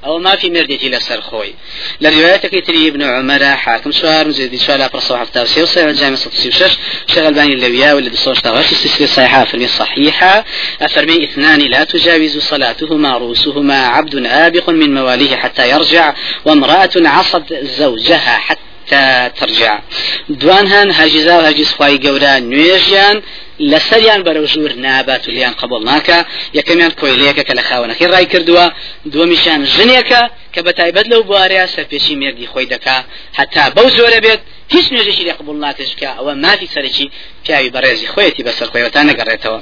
أو 0.06 0.20
ما 0.20 0.36
في 0.36 0.50
مردتي 0.50 0.90
لسر 0.90 1.22
خوي 1.22 1.56
لروايتك 2.02 2.68
تري 2.68 2.88
ابن 2.88 3.04
عمر 3.04 3.46
حاكم 3.46 3.92
سوار 3.92 4.28
مزيد 4.28 4.56
سؤال 4.56 4.82
أقرأ 4.82 5.00
صحف 5.00 5.30
تاوسي 5.30 5.64
وصحيح 5.64 5.86
الجامع 5.86 6.16
ستة 6.16 6.48
وشش 6.48 6.78
شغل 7.08 7.34
باني 7.34 7.54
اللويا 7.54 7.94
واللي 7.94 8.10
بصوش 8.10 8.42
تغش 8.42 8.72
السلسلة 8.72 9.04
الصحيحة 9.04 9.46
فرمي 9.46 9.66
الصحيحة 9.66 10.46
أفرمي 10.82 11.24
اثنان 11.24 11.60
لا 11.60 11.84
تجاوز 11.84 12.38
صلاتهما 12.38 13.18
رؤوسهما 13.18 13.88
عبد 13.88 14.26
آبق 14.26 14.70
من 14.70 14.94
مواليه 14.94 15.36
حتى 15.36 15.70
يرجع 15.70 16.14
وامرأة 16.46 16.90
عصت 16.96 17.54
زوجها 17.54 18.38
حتى 18.38 19.32
ترجع. 19.40 19.82
دوانهان 20.30 20.92
هاجزا 20.92 21.38
وهاجز 21.38 21.68
خواي 21.68 21.98
قورا 21.98 22.40
نويجيان 22.40 23.22
لەسەریان 23.60 24.22
بەرەو 24.26 24.46
ژوور 24.54 24.74
نابات 24.86 25.28
و 25.28 25.32
لیان 25.32 25.54
قبول 25.62 25.82
ناکە. 25.90 26.20
یەکەمیان 26.58 26.94
کۆیلەیەکە 27.00 27.44
کە 27.48 27.54
لە 27.60 27.64
خاونەکەی 27.68 28.08
ڕای 28.14 28.26
کردووە 28.34 28.66
دووەمیشان 29.12 29.62
ژنێکە 29.76 30.22
کە 30.54 30.60
بە 30.66 30.72
تایبەت 30.80 31.06
لەو 31.12 31.22
بوارەیە 31.30 31.66
سەرپێشی 31.76 32.16
مێردی 32.22 32.48
خۆی 32.52 32.68
دەکا. 32.74 32.98
هەتا 33.40 33.64
بەو 33.76 33.88
زۆرە 33.98 34.20
بێت 34.26 34.42
هیچ 34.70 34.86
نوێژێکی 34.94 35.24
لێ 35.28 35.34
قبول 35.40 35.58
ناکەشکە 35.66 36.10
ئەوە 36.18 36.34
مافی 36.44 36.68
سەرکی 36.76 37.12
پیاوی 37.44 37.72
بەڕێزی 37.76 38.08
خۆیەتی 38.14 38.44
بەسەر 38.48 38.68
خۆیەوە 38.72 39.02
نەگەڕێتەوە 39.10 39.60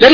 لە 0.00 0.06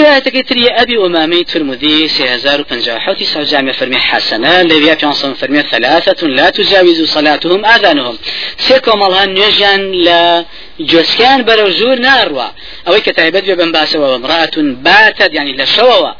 أبي 0.83 0.97
أمامي 1.07 1.45
ترمذي 1.45 2.09
سيهزار 2.09 2.61
وبنجا 2.61 2.99
حوتي 2.99 3.25
سوجامع 3.25 3.73
فرمي 3.73 3.97
حسنة 3.97 4.63
لبيا 4.63 4.95
بيانصن 4.95 5.35
فرمي 5.35 5.63
ثلاثة 5.63 6.27
لا 6.27 6.51
تجاوز 6.51 7.03
صلاتهم 7.03 7.65
آذانهم. 7.65 8.19
سيكو 8.59 8.97
مالهان 8.97 9.35
نيجان 9.35 9.93
لا 9.93 10.45
جوسكان 10.81 11.45
برو 11.45 11.71
زور 11.71 11.99
ناروا 11.99 12.49
أو 12.89 12.95
كتايبت 13.01 13.45
ببن 13.45 13.73
باسوا 13.73 14.07
وامرأة 14.07 14.57
باتت 14.57 15.35
يعني 15.35 15.53
لشوا 15.57 16.13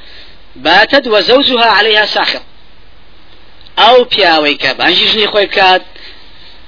باتت 0.57 1.07
وزوجها 1.07 1.65
عليها 1.65 2.07
ساخط 2.07 2.43
أو 3.79 4.05
بياوي 4.05 4.59
بانجي 4.79 5.07
جني 5.07 5.27
خوي 5.27 5.47
بكات 5.47 5.83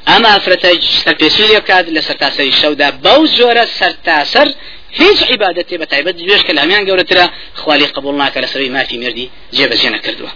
ئەمە 0.08 0.28
ئافرەتە 0.34 0.68
سەرپێسی 1.04 1.44
لێکات 1.50 1.86
لە 1.96 2.00
سەرتاسەری 2.08 2.52
شەودا 2.60 2.88
بەو 3.04 3.20
زۆرە 3.38 3.64
سەرتاسەر 3.78 4.48
هیچ 5.00 5.18
عیبادەتێ 5.30 5.76
بە 5.80 5.86
تایبەت 5.92 6.16
دوێش 6.16 6.42
کە 6.46 6.52
لامیان 6.58 6.84
گەورەترە 6.88 7.24
خوالی 7.60 7.86
قبول 7.96 8.14
ناکە 8.22 8.38
لە 8.44 8.48
سەروی 8.52 8.70
مافی 8.76 8.98
مردی 9.02 9.30
جێبەجێ 9.56 9.88
نەکردووە 9.96 10.32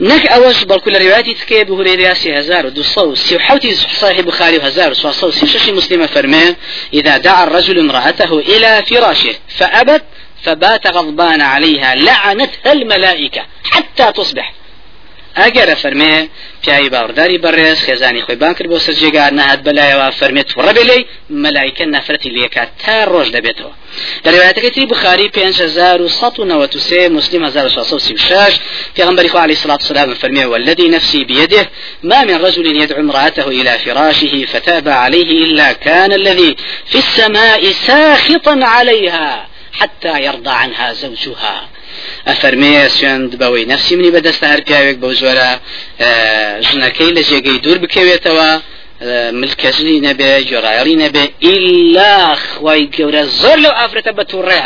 نك 0.00 0.26
أوش 0.26 0.64
بل 0.64 0.80
رواياتي 0.86 1.34
تكي 1.34 1.64
بهريرة 1.64 2.14
سي 2.14 2.38
هزار 2.38 2.66
ودوصو 2.66 3.14
سي 3.14 3.36
وحوتي 3.36 3.74
صحيح 3.74 4.20
بخاري 4.20 4.58
وهزار 4.58 4.90
وصوصو 4.90 5.30
سي 5.30 5.46
ششي 5.46 5.72
مسلمة 5.72 6.06
فرمان 6.06 6.56
إذا 6.94 7.16
دعا 7.16 7.44
الرجل 7.44 7.78
امرأته 7.78 8.38
إلى 8.38 8.82
فراشه 8.90 9.34
فأبت 9.58 10.04
فبات 10.42 10.86
غضبان 10.86 11.40
عليها 11.40 11.94
لعنتها 11.94 12.72
الملائكة 12.72 13.42
حتى 13.64 14.12
تصبح. 14.12 14.54
ئەگەرە 15.40 15.76
فەرمێ 15.82 16.14
پیاوی 16.62 16.90
باوەڕداری 16.94 17.42
بەڕێز 17.44 17.78
خێزانی 17.86 18.22
خۆی 18.26 18.38
بان 18.42 18.54
کرد 18.56 18.68
بۆ 18.72 18.78
سەرجێگار 18.86 19.30
نەهات 19.38 19.60
بەلایەوە 19.66 20.08
فەرمێت 20.18 20.48
ڕەبێ 20.66 20.84
لێی 20.90 21.02
مەلایکە 21.44 21.84
نەفرەتی 21.94 22.30
لێکات 22.36 22.70
تا 22.82 22.96
ڕۆژ 23.12 23.28
دەبێتەوە 23.36 23.72
لە 24.24 24.28
روایەتەکەی 24.34 24.86
بخاری 24.92 25.28
5693 25.28 27.08
مسلم 27.08 27.44
1636 27.44 28.60
پیغمبر 28.96 29.28
خوا 29.28 29.38
عليه 29.38 29.54
الصلاة 29.54 29.78
والسلام 29.82 30.14
فرمي 30.14 30.44
والذي 30.44 30.88
نفسي 30.88 31.24
بيده 31.24 31.68
ما 32.02 32.24
من 32.24 32.34
رجل 32.34 32.66
يدعو 32.82 33.00
امرأته 33.00 33.48
إلى 33.48 33.78
فراشه 33.78 34.46
فتأبى 34.52 34.88
عليه 34.88 35.44
إلا 35.44 35.72
كان 35.72 36.12
الذي 36.12 36.56
في 36.86 36.98
السماء 36.98 37.72
ساخطا 37.72 38.64
عليها 38.64 39.46
حتى 39.72 40.22
يرضى 40.24 40.50
عنها 40.50 40.92
زوجها. 40.92 41.71
ئەفەرمێ 42.28 42.74
سوێند 42.96 43.30
بەوەی 43.40 43.64
نفسی 43.72 43.94
منی 43.96 44.12
بەدەستە 44.16 44.46
هەر 44.52 44.60
پیاوێک 44.68 44.96
بەو 45.02 45.12
جۆرە 45.20 45.50
ژنەکەی 46.68 47.10
لە 47.16 47.22
جێگەی 47.28 47.58
دوور 47.64 47.78
بکەوێتەوە 47.84 48.50
ملکەزنی 49.40 49.98
نەبێ 50.08 50.32
جۆڕایڵی 50.50 50.96
نەبێ 51.04 51.24
ئیلا 51.46 52.16
خی 52.44 52.82
گەورە 52.96 53.22
زۆر 53.40 53.58
لەو 53.64 53.74
ئافرەتە 53.80 54.12
بە 54.18 54.24
تووڕێ 54.30 54.62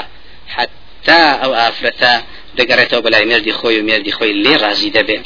حتا 0.55 1.23
ئەو 1.43 1.53
ئافرەتە 1.61 2.15
دەگەڕێتەوە 2.61 3.03
بەلای 3.05 3.25
مردی 3.25 3.53
خۆی 3.53 3.77
و 3.81 3.85
مردی 3.91 4.13
خۆی 4.13 4.33
لێ 4.45 4.55
ڕازی 4.63 4.91
دەبێ 4.97 5.19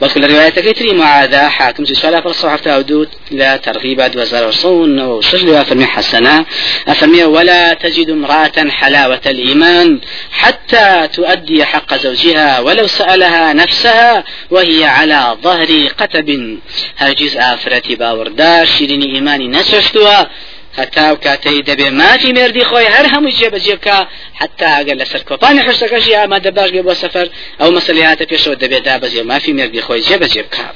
بەڵکو 0.00 0.18
لە 0.22 0.26
ڕواەتەکەی 0.30 0.74
تری 0.78 0.92
معادا 0.92 1.48
حاکم 1.48 1.84
صحفة 2.32 2.70
أودود 2.76 3.08
لا 3.30 3.56
ترغيب 3.56 4.02
دوزار 4.02 4.48
وصون 4.48 4.98
وشج 5.00 5.44
لها 5.44 5.62
فرمي 5.62 5.86
حسنة 5.86 6.46
أفرمي 6.88 7.24
ولا 7.24 7.74
تجد 7.74 8.10
امرأة 8.10 8.70
حلاوة 8.70 9.20
الإيمان 9.26 10.00
حتى 10.32 11.08
تؤدي 11.12 11.64
حق 11.64 11.94
زوجها 11.94 12.60
ولو 12.60 12.86
سألها 12.86 13.52
نفسها 13.52 14.24
وهي 14.50 14.84
على 14.84 15.36
ظهر 15.42 15.88
قتب. 15.98 16.58
هاجز 16.98 17.36
آفرتي 17.36 17.94
باوردار 17.94 18.66
شيرين 18.66 19.02
إيماني 19.02 19.48
نسشتها 19.48 20.30
هەتا 20.78 21.12
و 21.12 21.16
کاتەی 21.24 21.62
دەبێ 21.68 21.88
مافی 22.00 22.32
مردی 22.32 22.64
خۆی 22.70 22.88
هەر 22.94 23.06
هەموو 23.12 23.36
جێبەجێ 23.38 23.74
بکە 23.78 23.98
حتا 24.40 24.68
ئەگەر 24.78 24.96
لەسەر 25.02 25.22
کۆپانی 25.28 25.64
حشتەکەشی 25.66 26.18
ئامادە 26.18 26.50
باش 26.58 26.70
بێ 26.74 26.82
بۆ 26.88 26.94
سەفەر 27.02 27.26
ئەو 27.60 27.70
مەسلیاتە 27.76 28.24
پێشەوە 28.30 28.56
دەبێت 28.62 28.82
دابەزێ 28.88 29.22
مافی 29.30 29.52
مردی 29.58 29.80
خۆی 29.86 30.04
جێبەجێ 30.08 30.42
بکە 30.46 30.66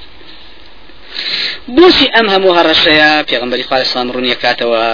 بوسی 1.76 2.06
ئەم 2.14 2.26
هەموو 2.34 2.56
هەڕەشەیە؟ 2.58 3.10
پێغمبەری 3.30 3.64
خوا 3.68 3.84
سلام 3.84 4.12
ڕوونیە 4.14 4.36
کاتەوە 4.42 4.84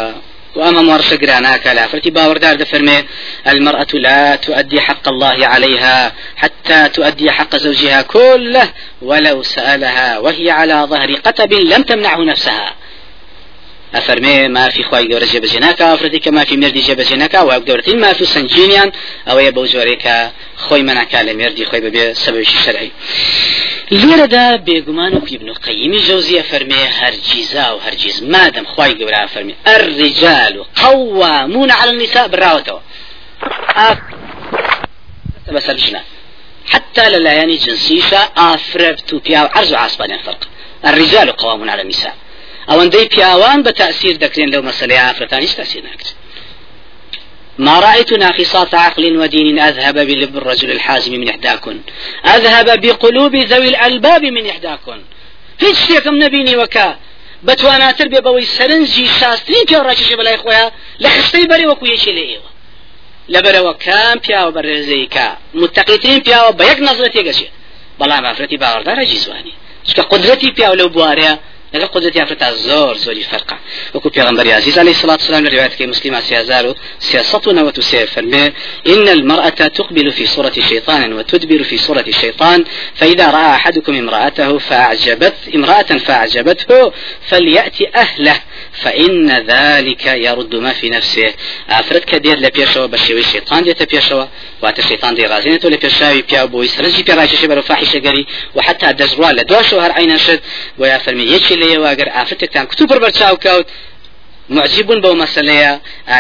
وأما 0.57 0.83
مورشة 0.83 1.17
قراناك 1.17 1.67
لا 1.67 1.87
فرتي 1.87 2.11
باوردار 2.11 2.55
دفرمي 2.55 3.05
المرأة 3.47 3.87
لا 3.95 4.37
تؤدي 4.37 4.81
حق 4.81 5.09
الله 5.09 5.47
عليها 5.47 6.13
حتى 6.37 6.89
تؤدي 6.89 7.31
حق 7.31 7.57
زوجها 7.57 8.03
كله 8.03 8.69
ولو 9.03 9.43
سألها 9.43 10.19
وهي 10.19 10.51
على 10.51 10.87
ظهر 10.91 11.15
قتب 11.15 11.53
لم 11.53 11.83
تمنعه 11.83 12.21
نفسها. 12.25 12.75
أفرمي 13.95 14.49
ما 14.49 14.69
في 14.69 14.83
خواي 14.83 15.09
جورة 15.09 15.25
جبجناك 15.25 15.83
أفرتك 15.83 16.29
ما 16.29 16.45
في 16.45 16.57
مردي 16.57 16.81
جبجناك 16.81 17.35
وأبدورتين 17.35 18.01
ما 18.01 18.13
في 18.13 18.25
سنجينيان 18.25 18.93
أو 19.29 19.39
يبوزوريك 19.39 20.09
خوي 20.57 20.83
منعك 20.83 21.15
لمردي 21.15 21.65
خوي 21.65 21.81
ببي 21.81 22.15
سبب 22.15 22.43
شرعي 22.43 22.91
لێرەدا 23.93 24.57
بێگومان 24.67 25.15
و 25.15 25.27
ابن 25.37 25.49
القيم 25.49 25.93
جوزية 26.01 26.43
فرمي 26.43 26.75
هرجيزا 26.75 27.71
وهرجيز 27.71 28.23
مادم 28.23 28.65
خواي 28.65 28.95
قورا 28.95 29.27
فرمي 29.27 29.55
الرجال 29.67 30.65
قوامون 30.75 31.71
على 31.71 31.91
النساء 31.91 32.29
براوتو 32.29 32.79
بس 35.53 35.71
الجنة 35.71 36.03
حتى 36.67 37.09
للاياني 37.11 37.57
جنسيشة 37.57 38.29
آفربتو 38.37 39.19
بياو 39.19 39.47
عرض 39.47 39.75
عصبان 39.75 40.19
فرق. 40.19 40.49
الرجال 40.85 41.33
قوامون 41.33 41.69
على 41.69 41.83
النساء. 41.83 42.15
أو 42.71 42.83
اندي 42.83 43.05
بياوان 43.05 43.63
بتأثير 43.63 44.17
دكرين 44.17 44.51
لو 44.51 44.63
مسألة 44.63 45.11
آفرتان 45.11 45.47
تأثير 45.47 45.83
ناكت 45.83 46.15
ما 47.59 47.81
رأيت 47.81 48.13
ناقصات 48.13 48.75
عقل 48.75 49.17
ودين 49.17 49.59
أذهب 49.59 49.99
بلب 49.99 50.37
الرجل 50.37 50.71
الحازم 50.71 51.13
من 51.13 51.29
إحداكن. 51.29 51.81
أذهب 52.27 52.81
بقلوب 52.81 53.37
ذوي 53.37 53.69
الألباب 53.69 54.23
من 54.25 54.47
إحداكن. 54.47 55.01
هیچ 55.61 55.77
شتێکم 55.77 56.15
نبینی 56.25 56.57
وەکە 56.57 56.89
بەتواناتر 57.47 58.09
بێ 58.13 58.21
بەوەی 58.27 58.47
سەرنجی 58.57 59.07
پێ 59.69 59.79
ڕاکێشە 59.87 60.17
بەلای 60.21 60.39
خۆیان 60.43 60.71
لە 61.03 61.09
خستەی 61.09 61.47
بەرێ 61.51 61.67
وەکو 61.71 61.87
یەکێ 61.87 62.13
لە 62.19 62.25
ئێوە. 62.31 62.51
لەبەرەوە 63.35 63.73
کام 63.85 64.17
پیاوە 64.25 64.51
بەڕێزەیکە 64.57 65.29
متەقیترین 65.61 66.21
پیاوە 66.27 66.53
بە 66.59 66.65
یەک 66.71 66.79
نەزرە 66.87 67.09
تێگەشێت 67.15 67.53
بەڵام 68.01 68.25
ئافرەتی 68.29 68.59
باوەڕدارە 68.63 69.05
جیزوانی 69.11 69.55
چکە 69.89 70.03
قدرەتی 70.13 70.51
پیاو 70.57 70.75
لەو 70.81 70.89
بوارەیە 70.95 71.35
لەگە 71.75 71.87
قدرەتی 71.95 72.19
ئافرەتا 72.21 72.49
زۆر 72.69 72.95
زۆری 73.05 73.25
فەرقە 73.31 73.57
وەکو 73.95 74.09
پێغمبەر 74.17 74.47
عزیز 74.59 74.79
عليه 74.79 74.91
الصلاة 74.91 75.19
والسلام 75.21 75.45
لرواية 75.47 75.87
مسلمة 75.87 76.21
سيازار 76.21 76.75
سياسة 76.99 77.53
نوت 77.53 77.81
فرمي 77.81 78.45
إن 78.87 79.09
المرأة 79.09 79.49
تقبل 79.49 80.11
في 80.13 80.27
صورة 80.27 80.53
شيطان 80.71 81.13
وتدبر 81.13 81.63
في 81.63 81.77
صورة 81.77 82.05
الشيطان 82.09 82.65
فإذا 82.95 83.31
رأى 83.31 83.55
أحدكم 83.55 83.95
امرأته 83.95 84.59
فأعجبت 84.59 85.35
امرأة 85.55 85.83
فأعجبته 85.83 86.93
فليأتي 87.29 87.89
أهله 87.95 88.41
فإن 88.73 89.31
ذلك 89.31 90.07
يرد 90.07 90.55
ما 90.55 90.73
في 90.73 90.91
نفسه. 90.91 91.35
أفرد 91.69 92.01
كدير 92.01 92.39
لبيشوا 92.39 92.87
بشوي 92.87 93.21
الشيطان 93.21 93.65
ديت 93.65 93.83
بيشوا 93.83 94.25
وات 94.63 94.79
الشيطان 94.79 95.15
دي 95.15 95.27
غازينته 95.27 95.69
لبيشاوي 95.69 96.23
بيا 96.23 96.45
بوي 96.45 96.67
سرنجي 96.67 97.03
بيا 97.03 97.15
رايش 97.15 97.35
شبر 97.43 97.63
فاحشة 97.63 97.99
قري 97.99 98.27
وحتى 98.55 98.93
دزروا 98.93 99.33
لدوشو 99.33 99.79
هر 99.79 99.93
عين 99.93 100.19
شد. 100.19 100.41
ويا 100.79 100.99
فرمي 100.99 101.23
يشي 101.23 101.60
لي 101.61 101.77
واقر 101.85 102.09
ئافرتێکتان 102.17 102.67
کتوبڕ 102.71 102.99
بەرچاو 103.05 103.37
کەوت 103.45 103.67
معجبون 104.57 105.01
بەو 105.05 105.15
مەسلەیە 105.23 105.73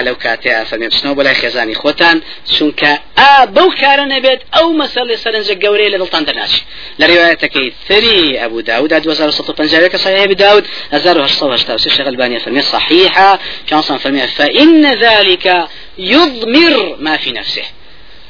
لەو 0.06 0.16
کاتێ 0.24 0.52
فەرمی 0.70 0.88
بچنەوە 0.92 1.14
بەلای 1.18 1.36
خێزانی 1.40 1.76
خۆتان 1.82 2.16
چونکە 2.54 2.92
ئا 3.20 3.46
بەو 3.56 3.68
کارە 3.80 4.04
نەبێت 4.14 4.40
ئەو 4.54 4.68
مەسلێ 4.80 5.16
سەرنجە 5.24 5.54
گەورەی 5.64 5.90
لە 5.94 5.98
دڵتان 6.02 6.22
دەناچی 6.28 6.62
لە 7.00 7.04
ڕێوایەتەکەی 7.10 7.68
ثري 7.88 8.38
أبو 8.46 8.60
داود 8.60 8.92
2150 8.92 9.88
كصحيح 9.88 10.22
أبي 10.22 10.34
داود 10.34 10.64
1886 10.92 11.88
شغل 11.96 12.16
بانية 12.16 12.38
فرمي 12.38 12.62
صحيحة 12.62 13.38
كان 13.66 13.80
فرمي 13.80 14.26
فإن 14.26 14.94
ذلك 14.94 15.68
يضمر 15.98 16.96
ما 17.00 17.16
في 17.16 17.32
نفسه. 17.32 17.62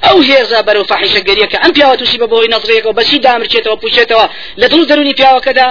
ئەو 0.07 0.19
هێزا 0.31 0.61
بەرەو 0.69 0.85
فاحیشە 0.91 1.21
گەریەکە 1.29 1.59
ئەم 1.63 1.73
پیاوە 1.77 1.97
تووشی 1.99 2.19
بە 2.23 2.27
بەهۆی 2.33 2.53
نەزرەیەکەوە 2.55 2.95
بەچی 2.99 3.19
دامرچێتەوە 3.27 3.77
پوچێتەوە 3.83 4.27
لە 4.61 4.67
دڵ 4.73 4.83
دەرونی 4.91 5.15
پیاوەکەدا 5.19 5.69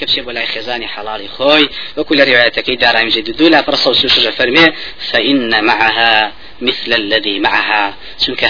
کە 0.00 0.04
بچێ 0.06 0.20
بۆ 0.26 0.30
لای 0.36 0.46
خێزانی 0.54 0.88
حەڵاڵی 0.94 1.28
خۆی 1.36 1.64
وەکو 1.96 2.14
لە 2.18 2.24
ڕێوایەتەکەی 2.28 2.76
دارامژێ 2.82 3.20
دوو 3.38 3.48
لا 3.48 3.60
پرسە 3.62 3.86
و 3.86 3.94
سوشە 3.94 4.32
فەرمێ 4.38 4.66
فإن 5.10 5.64
معها 5.68 6.32
مثل 6.60 6.92
الذي 6.92 7.38
معها. 7.38 7.94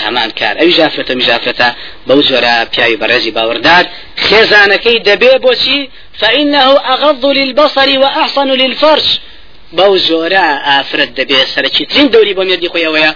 هەمان 0.04 0.30
کار 0.40 0.54
ئەوی 0.60 0.72
ژافرەتە 0.78 1.12
میژافرەتە 1.20 1.68
بەو 2.08 2.20
جۆرە 2.28 2.54
پیاوی 2.72 2.96
بەڕێزی 3.02 3.32
باوەڕدار. 3.36 3.84
خێزانەکەی 4.26 4.98
دەبێ 5.08 5.32
بۆچی؟ 5.44 5.80
فإنه 6.20 6.64
أغض 6.94 7.24
للبصر 7.24 7.88
وأحسن 7.98 8.48
للفرج. 8.62 9.06
بەو 9.76 9.92
جۆرە 10.08 10.46
ئافرەت 10.68 11.10
دەبێ 11.20 11.40
سەرکی 11.54 11.84
ترین 11.90 12.08
دەوری 12.14 12.34
بۆ 12.38 12.42
مێردی 12.48 12.68
خۆیەوەیە 12.72 13.10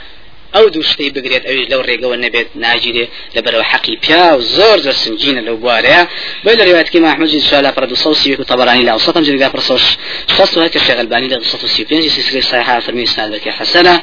ئەو 0.55 0.65
دووشتەی 0.75 1.11
بگرێت 1.17 1.45
ئەوش 1.49 1.67
لەو 1.73 1.83
ڕێگەوە 1.89 2.17
نەبێت 2.25 2.49
ناگیرێ 2.65 3.07
لەبەرەوە 3.37 3.65
حەقی 3.71 3.97
پیا 4.05 4.27
و 4.39 4.41
زۆر 4.57 4.79
زۆر 4.85 4.97
سنجینە 5.05 5.43
لەو 5.49 5.57
بوارەیە. 5.63 6.03
بۆی 6.45 6.57
لە 6.59 6.65
ڕێواتکی 6.69 6.99
محمد 7.05 7.29
سوالا 7.49 7.71
پڕ 7.77 7.85
دو 7.91 7.97
سەوسی 8.05 8.31
و 8.41 8.45
طبرانی 8.45 8.83
لا 8.89 8.95
وسطم 8.95 9.23
جرگا 9.23 9.49
پڕ 9.55 9.61
سەوش 9.69 9.85
شەست 10.37 10.55
وهەکە 10.59 10.79
شێغلبانی 10.87 11.29
لە 11.29 11.37
235 11.37 12.09
سلسلة 12.09 12.41
صحيحة 12.41 12.81
فرمي 12.81 13.07
سنادك 13.07 13.49
حسنة 13.49 14.03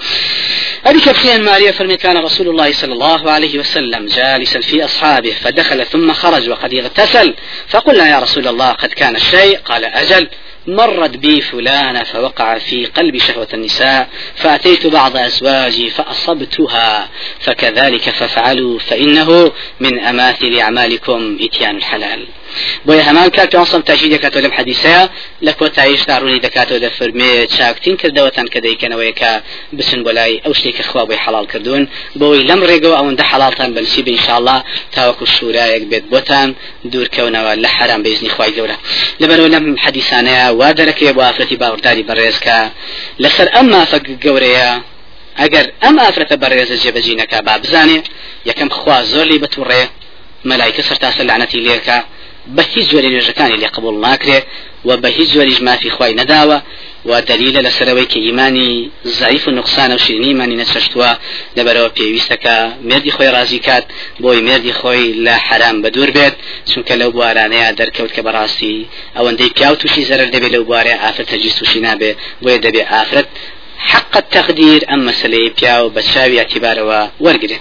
أبي 0.86 1.00
كبسين 1.00 1.42
ماريا 1.44 1.72
فرمي 1.72 1.98
كان 1.98 2.18
رسول 2.18 2.48
الله 2.50 2.72
صلى 2.72 2.94
الله 2.94 3.32
عليه 3.32 3.60
وسلم 3.60 4.06
جالسا 4.06 4.60
في 4.60 4.86
أصحابه 4.86 5.32
فدخل 5.32 5.86
ثم 5.86 6.14
خرج 6.14 6.50
وقد 6.50 6.74
اغتسل. 6.74 7.34
فقلنا 7.68 8.10
يا 8.10 8.20
رسول 8.20 8.48
الله 8.48 8.72
قد 8.72 8.94
كان 8.94 9.16
الشيء 9.16 9.58
قال 9.58 9.86
أجل. 9.86 10.28
مرت 10.67 11.17
بي 11.17 11.41
فلانة 11.41 12.04
فوقع 12.04 12.58
في 12.58 12.86
قلبي 12.86 13.19
شهوة 13.19 13.48
النساء 13.54 14.10
فأتيت 14.36 14.88
بعض 14.88 15.17
أزواجي 15.17 15.89
فأصبتها 15.89 17.10
فكذلك 17.39 18.10
فافعلوا 18.10 18.80
فإنه 18.80 19.52
من 19.80 20.00
أماثل 20.00 20.58
أعمالكم 20.60 21.38
إتيان 21.41 21.78
الحلال. 21.78 22.28
بۆیە 22.88 23.04
هەمان 23.10 23.30
کات 23.36 23.50
پێسم 23.56 23.82
تاژی 23.90 24.10
دەکاتەوە 24.16 24.42
لەم 24.46 24.54
حەدیسەیە 24.60 25.04
لە 25.46 25.52
کۆتاییش 25.60 26.02
داڕوونی 26.10 26.40
دەکاتەوە 26.46 26.80
دە 26.86 26.90
فەرمێ 26.98 27.32
چاکتین 27.58 27.96
کردەوەتان 28.02 28.48
کە 28.54 28.60
دەیکەنەوەی 28.66 29.14
کە 29.20 29.32
بچن 29.78 30.00
بۆ 30.06 30.12
لای 30.18 30.42
ئەو 30.46 30.54
شتێکە 30.60 30.84
خوا 30.90 31.04
بۆی 31.10 31.20
حەڵال 31.24 31.46
کردوون. 31.52 31.84
بۆی 32.20 32.42
لەم 32.50 32.62
ڕێگەوە 32.70 32.96
ئەوەندە 33.00 33.24
حەڵالتان 33.32 33.70
بنسی 33.76 34.02
بە 34.06 34.12
ئینشاءڵڵا 34.16 34.58
تاوەکو 34.96 35.26
شعورایەک 35.36 35.84
بێت 35.92 36.06
بۆتان 36.14 36.50
دوورکەونەوە 36.92 37.54
لە 37.64 37.70
حرام 37.76 38.02
بێزنی 38.06 38.30
خوای 38.36 38.52
گەورە. 38.58 38.78
لەبەرەوە 39.22 39.50
لەم 39.56 39.66
حەدیسانەیە 39.84 40.46
وا 40.60 40.70
دەرەکەوێ 40.80 41.12
بۆ 41.18 41.22
ئافرەتی 41.28 41.58
باوەڕداری 41.62 42.04
بەڕێزکە 42.10 42.58
لەسەر 43.24 43.48
ئەم 43.56 43.68
مافە 43.74 43.98
گەورەیە 44.26 44.72
ئەگەر 45.42 45.66
ئەم 45.84 45.96
ئافرەتە 46.04 46.36
بەڕێزە 46.44 46.76
جێبەجینەکە 46.84 47.40
با 47.48 47.56
بزانێ 47.64 47.98
یەکەم 48.50 48.70
خوا 48.78 48.98
زۆر 49.12 49.26
لی 49.32 49.40
بەتوڕێ 49.44 49.84
مەلایکە 50.50 50.82
سەرتاسە 50.90 51.22
لعنەتی 51.30 51.60
لێکە 51.66 51.98
بە 52.56 52.64
هیچ 52.74 52.86
جۆری 52.92 53.10
نوێژەکانی 53.14 53.60
لێ 53.62 53.70
قبول 53.76 53.96
ناکرێ 54.06 54.40
و 54.88 54.90
بە 55.02 55.10
هیچ 55.18 55.30
جۆریش 55.36 55.60
مافی 55.68 55.90
خوای 55.96 56.14
نەداوە 56.22 56.58
و 57.10 57.12
دلیلە 57.30 57.62
لەسەرەوەی 57.68 58.08
کە 58.12 58.18
ئیمانی 58.26 58.92
زایف 59.20 59.48
و 59.48 59.52
نقصان 59.52 59.92
و 59.96 59.98
شیرنی 59.98 60.28
ایمانی 60.28 60.60
نەچەشتووە 60.62 61.12
لەبەرەوە 61.58 61.90
پێویستەکە 61.98 62.56
مردی 62.90 63.12
خۆی 63.16 63.32
ڕازی 63.36 63.60
کات 63.68 63.86
بۆی 64.24 64.42
مردی 64.48 64.74
خۆی 64.80 65.06
لە 65.26 65.36
حرام 65.48 65.78
بەدور 65.84 66.10
بێت 66.18 66.36
چونکە 66.70 66.94
لەو 67.02 67.12
بوارانەیە 67.16 67.76
دەرکەوت 67.80 68.12
کە 68.16 68.22
بەڕاستی 68.28 68.76
ئەوەندەی 69.18 69.54
پیاو 69.56 69.76
تووشی 69.82 70.08
زەرر 70.10 70.30
دەبێت 70.36 70.52
لەو 70.56 70.64
بوارێ 70.70 70.94
ئافرەت 71.04 71.28
تەجیز 71.32 71.54
تووشی 71.60 71.82
نابێ 71.88 72.12
بۆیە 72.44 72.60
دەبێت 72.66 72.88
حق 73.80 74.18
التقدير 74.18 74.86
أما 74.94 75.04
مسألة 75.04 75.52
بياو 75.62 75.90
بتشاوي 75.90 76.40
اعتباروا 76.40 77.08
ورقده 77.20 77.58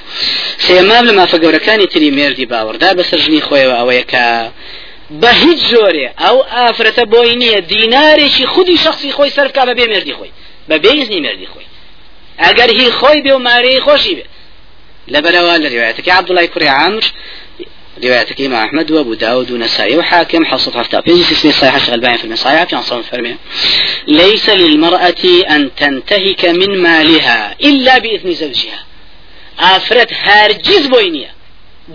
سيمام 0.59 1.05
لما 1.05 1.27
فقوركاني 1.27 1.87
تري 1.87 2.11
ميردي 2.11 2.45
باوردار 2.45 2.95
بسرجني 2.95 3.41
خوي 3.41 3.67
وأويكا 3.67 4.53
بە 5.23 5.31
هیچ 5.43 5.61
جۆرێ 5.71 6.07
ئەو 6.23 6.37
ئافرەتە 6.55 7.05
بۆی 7.13 7.35
نییە. 7.43 7.61
دینارێکی 7.73 8.47
خودی 8.47 8.77
شخصی 8.77 9.13
خۆی 9.13 9.31
سەرکا 9.37 9.63
بە 9.69 9.75
بێ 9.79 9.87
مردی 9.93 10.15
خۆی. 10.19 10.33
بە 10.69 10.77
بێزنی 10.85 11.21
مردی 11.27 11.49
خۆی. 11.53 11.69
ئەگەر 12.45 12.71
هی 12.79 12.91
خۆی 12.99 13.23
بێ 13.25 13.33
و 13.33 13.39
مارەی 13.49 13.81
خۆشی 13.87 14.15
بێ. 14.19 14.27
لەبەرەوە 15.13 15.55
لە 15.65 15.69
ڕواەتەکە 15.75 16.11
عبدوڵای 16.19 16.49
کوڕی 16.53 16.69
عامر 16.79 17.05
روايتك 18.05 18.41
إمام 18.41 18.67
أحمد 18.67 18.91
وأبو 18.91 19.15
داود 19.15 19.51
ونسائي 19.51 19.97
وحاكم 19.97 20.45
حصة 20.45 20.79
حفتة 20.79 21.01
في 21.01 21.35
سنة 21.35 21.53
صحيحة 21.53 21.89
الألباني 21.89 22.19
في 22.19 22.25
المصايع 22.25 22.65
في 22.65 22.77
عصام 22.77 23.03
فرمي 23.03 23.37
ليس 24.07 24.49
للمرأة 24.49 25.25
أن 25.51 25.71
تنتهك 25.75 26.45
من 26.45 26.83
مالها 26.83 27.57
إلا 27.61 27.99
بإذن 27.99 28.33
زوجها. 28.33 28.85
أفرت 29.61 30.13
هارجز 30.13 30.87
بوينية 30.87 31.38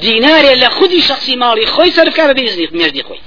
دینارێ 0.01 0.53
لە 0.63 0.69
خودی 0.77 1.01
شخصی 1.01 1.35
ماڵی 1.35 1.65
خۆی 1.73 1.91
سەرکە 1.97 2.23
بە 2.29 2.33
بێزنی 2.39 2.67
مردی 2.81 3.03
خۆی. 3.07 3.21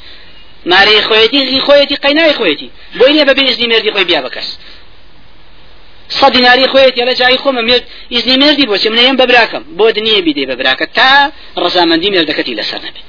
مارەی 0.73 1.01
خۆەتی 1.09 1.61
خۆیەتی 1.67 1.97
قەینای 2.05 2.35
خۆیەتی. 2.39 2.69
بۆی 2.99 3.13
نیە 3.17 3.25
بە 3.29 3.35
بێزنی 3.39 3.67
مردی 3.73 3.91
خۆی 3.95 4.05
بیا 4.11 4.21
بکەس. 4.27 4.49
سە 6.09 6.27
دیناری 6.35 6.67
خۆیەتی 6.73 7.03
لە 7.09 7.15
جای 7.21 7.37
خۆمە 7.43 7.63
مرد 7.69 7.85
ئیزنی 8.15 8.37
مردی 8.43 8.67
بۆچی 8.71 8.89
منەیەم 8.93 9.17
بەبراکەم 9.21 9.63
بۆ 9.79 9.87
دنیە 9.97 10.21
بیدێ 10.27 10.45
بەبراکە 10.51 10.87
تا 10.97 11.11
ڕزامەندی 11.63 12.11
مردەکەتی 12.15 12.55
لەسەر 12.61 12.81
نەبێت 12.87 13.07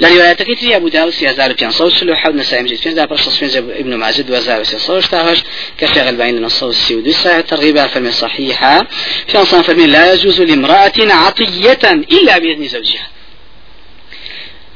لرواية 0.00 0.32
كتير 0.32 0.76
أبو 0.76 0.88
داود 0.88 1.12
سيازار 1.12 1.52
بيان 1.52 1.70
صوت 1.70 1.92
سلو 1.92 2.14
حول 2.14 2.36
نسائم 2.36 2.66
جيد 2.66 2.78
فين 2.78 2.94
دابر 2.94 3.16
صوت 3.16 3.56
ابن 3.56 3.94
ماجد 3.94 4.30
وزار 4.30 4.60
وسيصوش 4.60 5.06
تاهش 5.06 5.42
كشغل 5.78 6.16
بين 6.16 6.36
النصوص 6.36 6.76
السيودي 6.76 7.12
ساعة 7.12 7.40
ترغيبها 7.40 7.86
فرمي 7.86 8.12
صحيحة 8.12 8.86
في 9.26 9.38
أنصان 9.38 9.62
فرمي 9.62 9.86
لا 9.86 10.12
يجوز 10.12 10.40
لامرأة 10.40 10.92
عطية 10.98 11.78
إلا 12.12 12.38
بإذن 12.38 12.68
زوجها. 12.68 13.06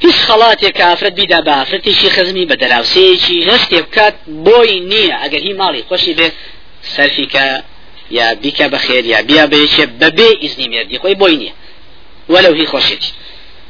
هیچ 0.05 0.17
خەڵاتێک 0.27 0.77
ئافرەت 0.85 1.13
بیدا 1.19 1.39
بە 1.45 1.53
ئافرەتێکی 1.59 2.09
خزمی 2.15 2.45
بە 2.49 2.55
دەراوسەیەکی 2.61 3.37
هەستێ 3.49 3.79
بکات 3.85 4.15
بۆی 4.45 4.79
نییە. 4.91 5.15
ئەگەر 5.23 5.41
هی 5.47 5.53
ماڵی 5.61 5.83
خۆشی 5.89 6.13
بێ 6.19 6.27
سەرفیکە 6.95 7.45
یا 8.17 8.27
بیکە 8.43 8.67
بەخێر 8.73 9.03
یا 9.13 9.19
بیا 9.29 9.45
بێچێ 9.51 9.85
بەبێ 10.01 10.29
ئیزنی 10.43 10.67
مێردی 10.71 10.97
خۆی 11.01 11.15
بۆی 11.21 11.35
نییە. 11.41 11.53
وەلو 12.33 12.53
هی 12.59 12.67
خۆشێتی 12.71 13.11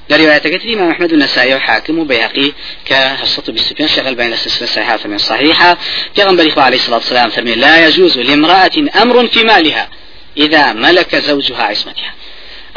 لرواية 0.10 0.38
كتري 0.38 0.74
إمام 0.74 0.92
أحمد 0.92 1.14
النسائي 1.14 1.56
وحاكم 1.56 2.00
وبيهقي 2.00 2.52
كهشة 2.86 3.52
بستبين 3.52 3.88
شغل 3.88 4.16
بين 4.16 4.34
السلسلة 4.34 4.68
صحيحة 4.68 5.00
من 5.08 5.18
صحيحة 5.18 5.78
في 6.16 6.24
غنبري 6.24 6.54
عليه 6.58 6.78
الصلاة 6.78 6.96
والسلام 6.96 7.30
فرمي 7.30 7.56
لا 7.56 7.88
يجوز 7.88 8.18
لامرأة 8.18 8.72
أمر 9.02 9.28
في 9.28 9.44
مالها 9.44 9.90
إذا 10.38 10.74
ملك 10.74 11.16
زوجها 11.16 11.64
عصمتها. 11.64 12.14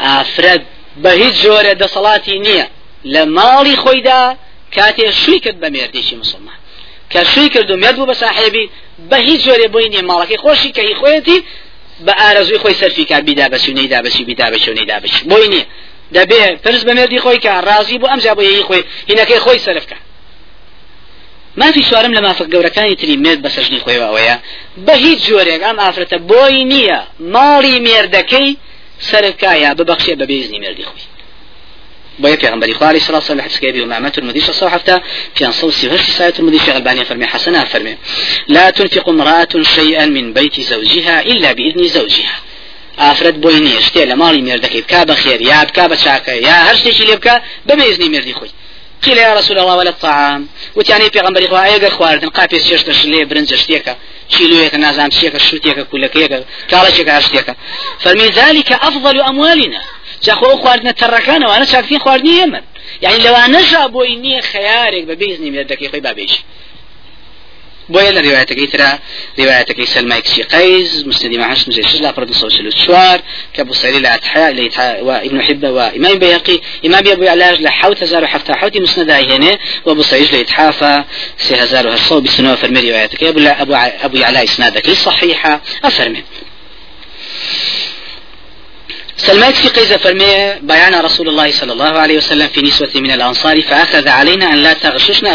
أفرد 0.01 0.63
بهيج 0.97 1.33
جورة 1.43 1.73
دصلاتي 1.73 2.39
نية 2.39 2.69
لمالي 3.05 3.75
خويدا 3.75 4.37
كاتي 4.71 5.11
شوي 5.11 5.39
كد 5.39 5.59
بميرديشي 5.59 6.15
مسلمان. 6.15 6.55
بصاحبي 8.05 8.69
بهيج 8.99 9.45
جورة 9.45 9.67
بويني 9.67 10.01
مالكي 10.01 10.37
خوشي 10.37 10.69
كهي 10.71 10.95
خويتي 10.95 11.43
بە 12.05 12.13
ئارەزوی 12.21 12.59
خۆی 12.63 12.75
سەرفیکار 12.81 13.21
بیدا 13.21 13.47
بەسی 13.53 13.69
و 13.69 13.75
نەیدا 13.79 13.99
بەسی 14.05 14.23
بیدا 14.29 14.47
بەچ 14.53 14.65
و 14.69 14.73
نەیدا 14.79 14.97
بەچ 15.03 15.15
بۆی 15.31 15.47
نییە 15.53 15.65
پرس 16.63 16.81
بە 16.87 16.93
مێردی 16.97 17.19
خۆی 17.23 17.39
کە 17.45 17.51
ڕازی 17.67 17.97
بۆ 18.01 18.07
ئەمجا 18.11 18.33
بۆ 18.37 18.41
یی 18.41 18.63
خۆی 18.67 18.83
هینەکەی 19.09 19.39
خۆی 19.45 19.59
سەرفکە 19.65 19.97
مافی 21.57 21.83
سوارم 21.83 22.13
لە 22.13 22.21
مافق 22.21 22.47
گەورەکانی 22.53 22.95
تری 22.95 23.17
مێرد 23.17 23.41
بە 23.45 23.49
سەژنی 23.55 23.79
خۆی 23.83 23.99
ئەوەیە 24.03 24.37
بە 24.85 24.93
هیچ 25.05 25.19
جۆرێک 25.29 25.61
ئەم 25.67 25.77
ئافرەتە 25.83 26.17
بۆی 26.29 26.63
نییە. 26.73 26.99
ماڵی 27.33 27.75
مێردەکەی 27.85 28.49
سەرکایە 29.09 29.71
ببەخشێ 29.77 30.13
بە 30.19 30.25
بێزنی 30.29 30.59
مێردی 30.63 30.85
خۆی. 30.89 31.05
بۆیە 32.21 32.37
پێغمبەری 32.43 32.73
خواري 32.79 32.99
صلى 32.99 33.09
الله 33.09 33.23
عليه 33.23 33.31
وسلم 33.31 33.41
حديث 33.41 33.59
كبير 33.59 33.83
ومامة 33.83 34.13
المدي 34.17 34.41
صلى 34.41 34.51
الله 34.55 34.79
عليه 34.87 35.03
في 35.35 35.45
أنصو 35.45 35.69
سيغش 35.71 36.05
ساية 36.17 36.33
المدي 36.39 36.59
في 36.59 36.71
غلبانية 36.71 37.03
فرمي 37.03 37.25
حسنا 37.25 37.63
فرمي 37.65 37.97
لا 38.47 38.69
تنفق 38.69 39.09
امرأة 39.09 39.53
شيئا 39.61 40.05
من 40.05 40.33
بيت 40.33 40.61
زوجها 40.61 41.21
إلا 41.21 41.53
بإذن 41.53 41.83
زوجها. 41.87 42.35
ئافرەت 43.03 43.35
بۆی 43.43 43.59
نییە. 43.65 43.81
شتێ 43.87 44.03
لە 44.11 44.15
ماڵی 44.21 44.41
مێردەکەی 44.47 44.81
بکا 44.85 45.01
بە 45.09 45.15
خێر 45.21 45.39
یا 45.51 45.59
بکا 45.67 45.85
بە 45.91 45.97
چاکە 46.03 46.33
یا 46.47 46.55
هەر 46.67 46.75
شتێکی 46.79 47.05
لێ 47.09 47.15
بکە 47.19 47.35
بەمێزنی 47.67 48.09
مێردی 48.13 48.35
خۆی. 48.39 48.51
قيل 49.03 49.17
يا 49.17 49.33
رسول 49.33 49.59
الله 49.59 49.75
ولا 49.75 49.89
الطعام 49.89 50.47
وتعني 50.75 51.09
في 51.09 51.19
غنبري 51.19 51.47
خوا 51.47 51.65
ايغر 51.65 51.89
خواردن 51.89 52.29
قابي 52.29 52.59
سيش 52.59 52.83
تشلي 52.83 53.25
برنج 53.25 53.53
شتيكا 53.53 53.95
شيلويك 54.29 54.75
نازام 54.75 55.11
شيكا 55.11 55.37
شوتيكا 55.37 55.83
كلكيكا 55.83 56.43
كالشيكا 56.69 57.19
شتيكا 57.19 57.55
فمن 57.99 58.25
ذلك 58.25 58.71
افضل 58.71 59.21
اموالنا 59.21 59.81
جاخو 60.23 60.57
خواردنا 60.57 60.91
تركانا 60.91 61.49
وانا 61.49 61.65
شاكتين 61.65 61.99
خواردني 61.99 62.41
يمن 62.41 62.61
يعني 63.01 63.17
لو 63.23 63.35
انا 63.35 63.61
جابوي 63.61 64.15
نيه 64.15 64.41
خيارك 64.41 65.03
ببيزني 65.03 65.51
من 65.51 65.59
الدقيقه 65.59 65.99
بابيش 65.99 66.31
بۆیە 67.93 68.11
لە 68.15 68.21
ڕواەتەکەی 68.25 68.67
ترا 68.73 68.91
ڕواەتەکەی 69.39 69.85
سلمای 69.85 70.21
کچی 70.21 70.43
قەیز 70.43 71.07
مسندی 71.07 71.37
معش 71.37 71.61
مجێش 71.67 72.01
لا 72.01 72.11
پرد 72.11 72.31
صوت 72.31 72.53
چوار 72.85 73.19
کە 73.55 73.61
بوسەری 73.61 73.99
لە 74.05 74.09
أتحياء 74.17 75.03
وابن 75.03 75.41
حبة 75.41 75.69
وإمام 75.71 76.19
بيهقي 76.19 76.59
إمام 76.85 77.07
أبو 77.07 77.27
علاج 77.27 77.61
لحوت 77.61 78.03
هزار 78.03 78.23
وحفتا 78.23 78.55
حوتي 78.55 78.79
مسند 78.79 79.11
هنا 79.11 79.57
وأبو 79.85 80.01
سعيد 80.01 80.35
لإتحافة 80.35 81.05
سي 81.37 81.55
هزار 81.55 81.87
وهرصو 81.87 82.21
بسنوة 82.21 82.55
فرمي 82.55 82.91
روايتك 82.91 83.23
أبو 83.23 83.39
أبو 83.39 83.75
أبو 83.75 84.23
علاء 84.23 84.43
إسنادك 84.43 84.89
صحيحة 84.89 85.61
أفرمي. 85.83 86.23
سلمات 89.17 89.55
في 89.55 89.67
قيزة 89.67 89.97
فرمي 89.97 90.53
بيان 90.61 90.95
رسول 90.95 91.29
الله 91.29 91.51
صلى 91.51 91.73
الله 91.73 91.99
عليه 91.99 92.17
وسلم 92.17 92.47
في 92.47 92.61
نسوة 92.61 92.91
من 92.95 93.11
الأنصار 93.11 93.61
فأخذ 93.61 94.07
علينا 94.07 94.53
أن 94.53 94.57
لا 94.57 94.73
تغششن 94.73 95.27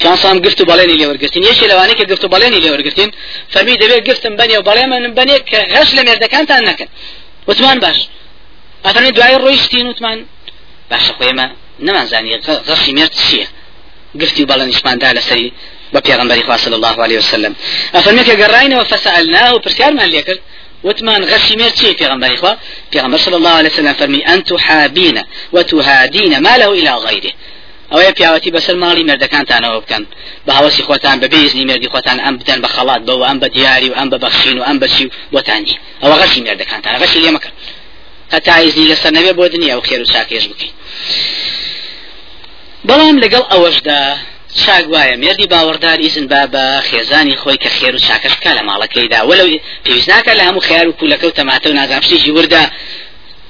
أزواجكم 0.00 0.16
چانسان 0.16 0.40
گفت 0.40 0.60
و 0.60 0.64
بەڵێنی 0.64 0.98
لێوەرگتین 1.00 1.42
یەکی 1.42 1.66
لەوانەیە 1.68 1.96
کە 1.98 2.04
گفت 2.04 2.24
و 2.24 2.28
بەڵێنی 2.28 2.60
لێوەرگتین 2.64 3.10
فەرمی 3.52 3.76
دەبێت 3.82 4.10
گفتم 4.10 4.36
بنێ 4.36 4.58
و 4.58 4.62
بەڵێ 4.62 4.84
من 4.84 5.14
بنێ 5.14 5.38
کە 5.50 5.60
غەش 5.74 5.88
لە 5.96 6.02
مێردەکانتان 6.06 6.62
نەکەن 6.68 6.88
وتمان 7.48 7.78
باش 7.80 7.98
ئەفەرمی 8.84 9.12
دوای 9.16 9.36
ڕۆیشتین 9.44 9.86
وتمان 9.86 10.18
باشە 10.90 11.12
خۆێمە 11.18 11.46
نەمانزانی 11.86 12.38
غەشی 12.68 12.92
مێرد 12.96 13.14
چییە 13.20 13.46
گفتی 14.20 14.42
و 14.42 14.46
بەڵێنیشماندا 14.50 15.08
لەسەری 15.18 15.52
بە 15.94 16.00
پێغمبەری 16.06 16.42
خوا 16.46 16.56
صلی 16.56 16.74
الله 16.74 16.96
عليه 17.04 17.18
وسلم 17.18 17.56
ئەفەرمی 17.94 18.24
کە 18.28 18.34
گەڕاینەوە 18.42 18.84
فسألناه 18.90 19.54
و 19.54 19.58
پرسیارمان 19.58 20.08
لێ 20.14 20.22
کرد 20.26 20.40
وتمان 20.84 21.24
غشي 21.24 21.56
مير 21.56 21.70
چی 21.70 21.92
پیغمبر 21.92 22.32
اخوا 22.32 22.52
پیغمبر 22.92 23.18
صلى 23.18 23.36
الله 23.36 23.50
عليه 23.50 23.70
وسلم 23.70 23.92
فرمي 23.92 24.26
ان 24.26 24.44
تحابين 24.44 25.22
وتهادين 25.52 26.38
ما 26.38 26.56
له 26.56 26.72
إلى 26.72 26.90
غيره 26.90 27.32
ئەوەیە 27.94 28.12
پیاوەتی 28.18 28.50
بەسەر 28.56 28.76
ماڵی 28.82 29.04
مردەکانتانەوە 29.10 29.78
بکەن. 29.84 30.04
بە 30.46 30.52
هەوەسی 30.58 30.82
خۆتان 30.88 31.16
بە 31.22 31.26
بێزنی 31.32 31.64
مردی 31.70 31.88
خۆتان 31.94 32.18
ئەم 32.24 32.34
بدەن 32.40 32.58
بە 32.64 32.68
خەڵات 32.74 33.02
بەوە 33.08 33.24
ئەم 33.28 33.38
بە 33.42 33.48
دیاری 33.54 33.88
و 33.90 33.94
ئەم 33.98 34.08
بە 34.12 34.18
بەخشین 34.24 34.56
و 34.58 34.64
ئەم 34.68 34.78
بەچی 34.82 35.06
بۆتانی. 35.34 35.74
ئەوە 36.02 36.16
غەشی 36.20 36.40
مردەکانتان 36.46 36.94
غەشی 37.02 37.20
لێ 37.24 37.30
مەکەن 37.36 37.54
هەتا 38.34 38.54
ئیزنی 38.64 38.86
لەسەر 38.92 39.12
نەبێ 39.18 39.32
بۆ 39.38 39.44
دنیا 39.54 39.74
و 39.78 39.82
خێر 39.88 40.00
و 40.02 40.06
چاکێش 40.12 40.44
بکەین. 40.50 40.74
بەڵام 42.88 43.16
لەگەڵ 43.24 43.44
ئەوەشدا 43.52 44.00
چاک 44.62 44.84
وایە 44.92 45.16
مێردی 45.22 45.46
باوەڕدار 45.52 45.98
ئیزن 46.04 46.26
با 46.32 46.42
بە 46.54 46.64
خێزانی 46.88 47.36
خۆی 47.42 47.58
کە 47.62 47.70
خێر 47.76 47.94
و 47.94 48.04
چاکەش 48.06 48.34
کا 48.44 48.52
لە 48.58 48.62
ماڵەکەیدا. 48.68 49.20
وەلو 49.28 49.46
پێویست 49.84 50.08
ناکە 50.12 50.32
لە 50.38 50.42
هەموو 50.48 50.66
خیار 50.68 50.86
و 50.88 50.96
پولەکە 50.98 51.24
و 51.26 51.36
تەماتە 51.38 51.66
و 51.68 51.76
نازام 51.80 52.02
شتێکی 52.06 52.30
وردا 52.36 52.64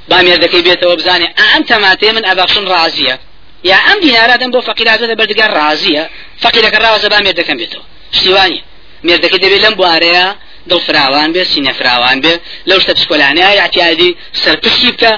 با 0.09 0.18
مێردەکەی 0.26 0.62
بێتەوە 0.66 0.94
بزانێ 1.00 1.28
ئەم 1.40 1.62
تەماتێ 1.70 2.09
من 2.16 2.24
ئەبەخشن 2.28 2.64
ڕازیە. 2.72 3.16
یا 3.70 3.79
ئەم 3.87 3.98
دینارە 4.05 4.37
دەم 4.42 4.50
بۆ 4.55 4.61
فەقیرازە 4.68 5.07
لە 5.11 5.16
بەردگار 5.20 5.50
ڕازیە 5.59 6.05
فەقیرەکە 6.42 6.79
ڕاوەزە 6.85 7.09
با 7.12 7.18
مێردەکەم 7.27 7.57
بێتەوە 7.61 7.85
شتیوانی 8.16 8.61
مێردەکە 9.07 9.38
دەبێت 9.44 9.61
لەم 9.64 9.74
بوارەیە 9.79 10.27
دڵ 10.70 10.81
فراوان 10.87 11.31
بێ 11.35 11.42
سینە 11.53 11.72
فراوان 11.79 12.18
بێ 12.24 12.35
لەو 12.68 12.79
شتە 12.83 12.92
پسکۆلانەیە 12.96 13.50
یاعتیادی 13.61 14.11
سەرپشتی 14.42 14.90
بکە 14.94 15.12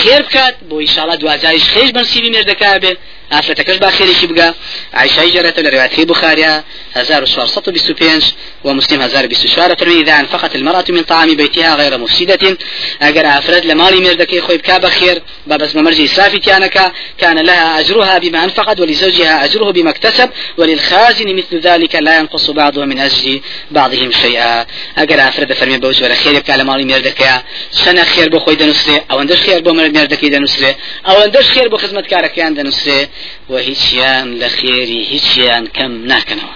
خێر 0.00 0.22
بکات 0.26 0.54
بۆ 0.68 0.76
ئیشاڵە 0.84 1.14
دوازایش 1.22 1.64
خێش 1.72 1.90
بەنسیبی 1.96 2.30
مێردەکە 2.34 2.70
بێت 2.82 2.98
ئافرەتەکەش 3.32 3.78
با 3.82 3.90
خێریشی 3.90 4.26
بگە 4.30 4.48
عیشای 4.94 5.32
جرەتە 5.34 5.60
لە 5.64 5.70
روایەتی 5.74 6.04
بخاریا 6.04 6.64
1425 6.96 8.32
ومسلم 8.64 9.02
1024 9.02 9.74
فرمي 9.74 10.02
إذا 10.02 10.20
أنفقت 10.20 10.54
المرأة 10.54 10.84
من 10.88 11.02
طعام 11.02 11.34
بيتها 11.34 11.74
غير 11.74 11.98
مفسدة. 11.98 12.56
أجر 13.02 13.26
أفرد 13.26 13.64
لمالي 13.66 14.00
مردك 14.00 14.40
خوي 14.40 14.56
بكا 14.56 14.78
بخير 14.78 15.22
بابس 15.46 15.76
ممرجي 15.76 16.04
إسرافي 16.04 16.38
تيانك 16.38 16.92
كان 17.18 17.38
لها 17.38 17.80
أجرها 17.80 18.18
بما 18.18 18.44
أنفقت 18.44 18.80
ولزوجها 18.80 19.44
أجره 19.44 19.70
بما 19.70 19.90
اكتسب 19.90 20.30
وللخازن 20.58 21.36
مثل 21.36 21.60
ذلك 21.60 21.94
لا 21.94 22.18
ينقص 22.18 22.50
بعضهم 22.50 22.88
من 22.88 22.98
أجر 22.98 23.40
بعضهم 23.70 24.10
شيئا. 24.12 24.66
أجر 24.98 25.28
أفرد 25.28 25.52
فرمي 25.52 25.78
بوج 25.78 26.02
ولا 26.02 26.14
خير 26.14 26.38
بكا 26.38 26.52
لمالي 26.52 26.84
مردك 26.84 27.42
سنة 27.70 28.04
خير 28.04 28.28
بو 28.28 28.38
خوي 28.38 28.54
دنسري 28.54 29.00
أو 29.10 29.20
أندش 29.20 29.40
خير 29.40 29.60
بو 29.60 29.72
مردك 29.72 30.24
دنسري 30.24 30.76
أو 31.08 31.22
أندش 31.24 31.48
خير 31.48 31.68
بو 31.68 31.76
خدمة 31.76 32.00
كاركيان 32.00 32.54
دنسري 32.54 33.08
و 33.50 33.56
هیچیان 33.68 34.26
لە 34.40 34.48
خێری 34.56 35.00
هیچیان 35.12 35.64
کەم 35.76 35.92
ناکەنەوە. 36.10 36.54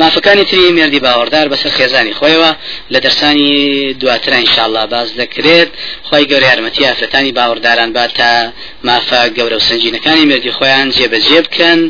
مافەکانی 0.00 0.44
تری 0.50 0.72
مردی 0.78 1.00
باوەڕدار 1.06 1.46
بەسەر 1.52 1.72
خێزانی 1.78 2.14
خۆیەوە 2.18 2.50
لە 2.92 2.98
دەرسانی 3.04 3.54
دواترە 4.00 4.36
انشاءله 4.42 4.86
باز 4.92 5.08
دەکرێت. 5.20 5.70
خۆی 6.08 6.24
گەور 6.30 6.42
یارمەتی 6.50 6.86
ئافرەتانی 6.88 7.32
باوەڕداران 7.38 7.90
با 7.96 8.06
تا 8.18 8.52
مافە 8.88 9.20
گەورە 9.36 9.56
و 9.56 9.66
سنجینەکانی 9.68 10.24
مردی 10.30 10.52
خۆیان 10.58 10.88
جێبەجێ 10.96 11.40
بکەن 11.46 11.80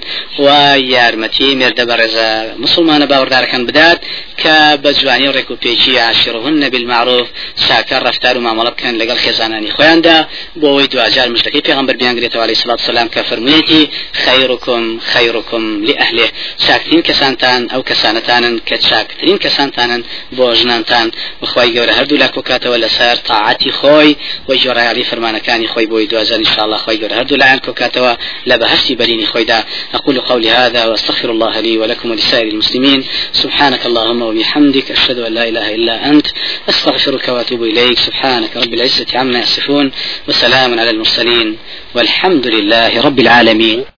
و 0.44 0.46
یارمەتی 0.94 1.50
مێردە 1.61 1.85
بە 1.88 1.94
ڕێزە 2.00 2.30
مسلمانە 2.64 3.07
باوەڕدارەکان 3.11 3.62
بدات 3.68 3.98
کە 4.42 4.57
بە 4.83 4.90
جوانی 4.98 5.33
ڕێک 5.37 5.48
و 5.50 5.57
پێچی 5.62 5.94
عاشرهن 6.07 6.68
بالمعروف 6.72 7.26
چاکە 7.64 7.96
ڕفتار 8.07 8.35
و 8.37 8.44
مامەڵە 8.46 8.70
بکەن 8.74 8.94
لەگەڵ 9.00 9.18
خێزانانی 9.24 9.70
خۆیاندا 9.76 10.16
بۆ 10.61 10.66
ئەوەی 10.72 10.88
دوجار 10.92 11.28
مشتەکەی 11.35 11.66
پێغمبەر 11.68 11.96
بیانگرێتەوە 12.00 12.44
عليه 12.47 12.57
الصلاة 12.62 12.81
والسلام 12.90 13.09
کە 13.14 13.20
فەرموویەتی 13.28 13.83
خيركم 14.24 14.83
خيركم 15.12 15.62
لأهله 15.88 16.28
شاكتين 16.66 17.02
كسانتان 17.09 17.61
أو 17.74 17.83
كسانتان 17.83 18.59
كشاكتين 18.68 19.37
كسانتان 19.44 20.02
بوجنانتان 20.33 21.11
وخواي 21.42 21.70
جورا 21.74 21.92
هردو 21.92 22.16
لكو 22.16 22.42
كاتوا 22.42 22.76
لسار 22.76 23.16
طاعتي 23.16 23.70
خوي 23.70 24.16
وجورا 24.48 24.80
يعلي 24.80 25.04
فرمان 25.04 25.38
كان 25.38 25.66
خوي 25.66 25.87
بوي 25.87 26.07
دوازان 26.07 26.44
إن 26.44 26.50
هردو 26.88 27.37
لعن 27.37 27.59
كاتوا 27.59 28.14
لبهشتي 28.47 28.94
بريني 28.94 29.27
خوي 29.27 29.44
دا 29.44 29.64
أقول 29.94 30.20
قولي 30.20 30.51
هذا 30.51 30.87
وأستغفر 30.87 31.31
الله 31.31 31.61
لي 31.61 31.79
ولكم 31.79 32.11
ولسائر 32.11 32.49
المسلمين. 32.49 33.05
سبحانك 33.33 33.87
اللهم 33.87 34.23
وبحمدك 34.23 34.90
أشهد 34.90 35.18
أن 35.18 35.35
لا 35.35 35.49
إله 35.49 35.75
إلا 35.75 36.07
أنت. 36.11 36.27
أستغفرك 36.68 37.29
وأتوب 37.29 37.62
إليك. 37.62 37.99
سبحانك 37.99 38.57
رب 38.57 38.75
العزة 38.75 39.07
عما 39.14 39.38
يصفون. 39.38 39.92
وسلام 40.29 40.79
على 40.79 40.90
المرسلين. 40.90 41.59
والحمد 41.94 42.47
لله 42.47 43.01
رب 43.01 43.20
العالمين. 43.20 43.85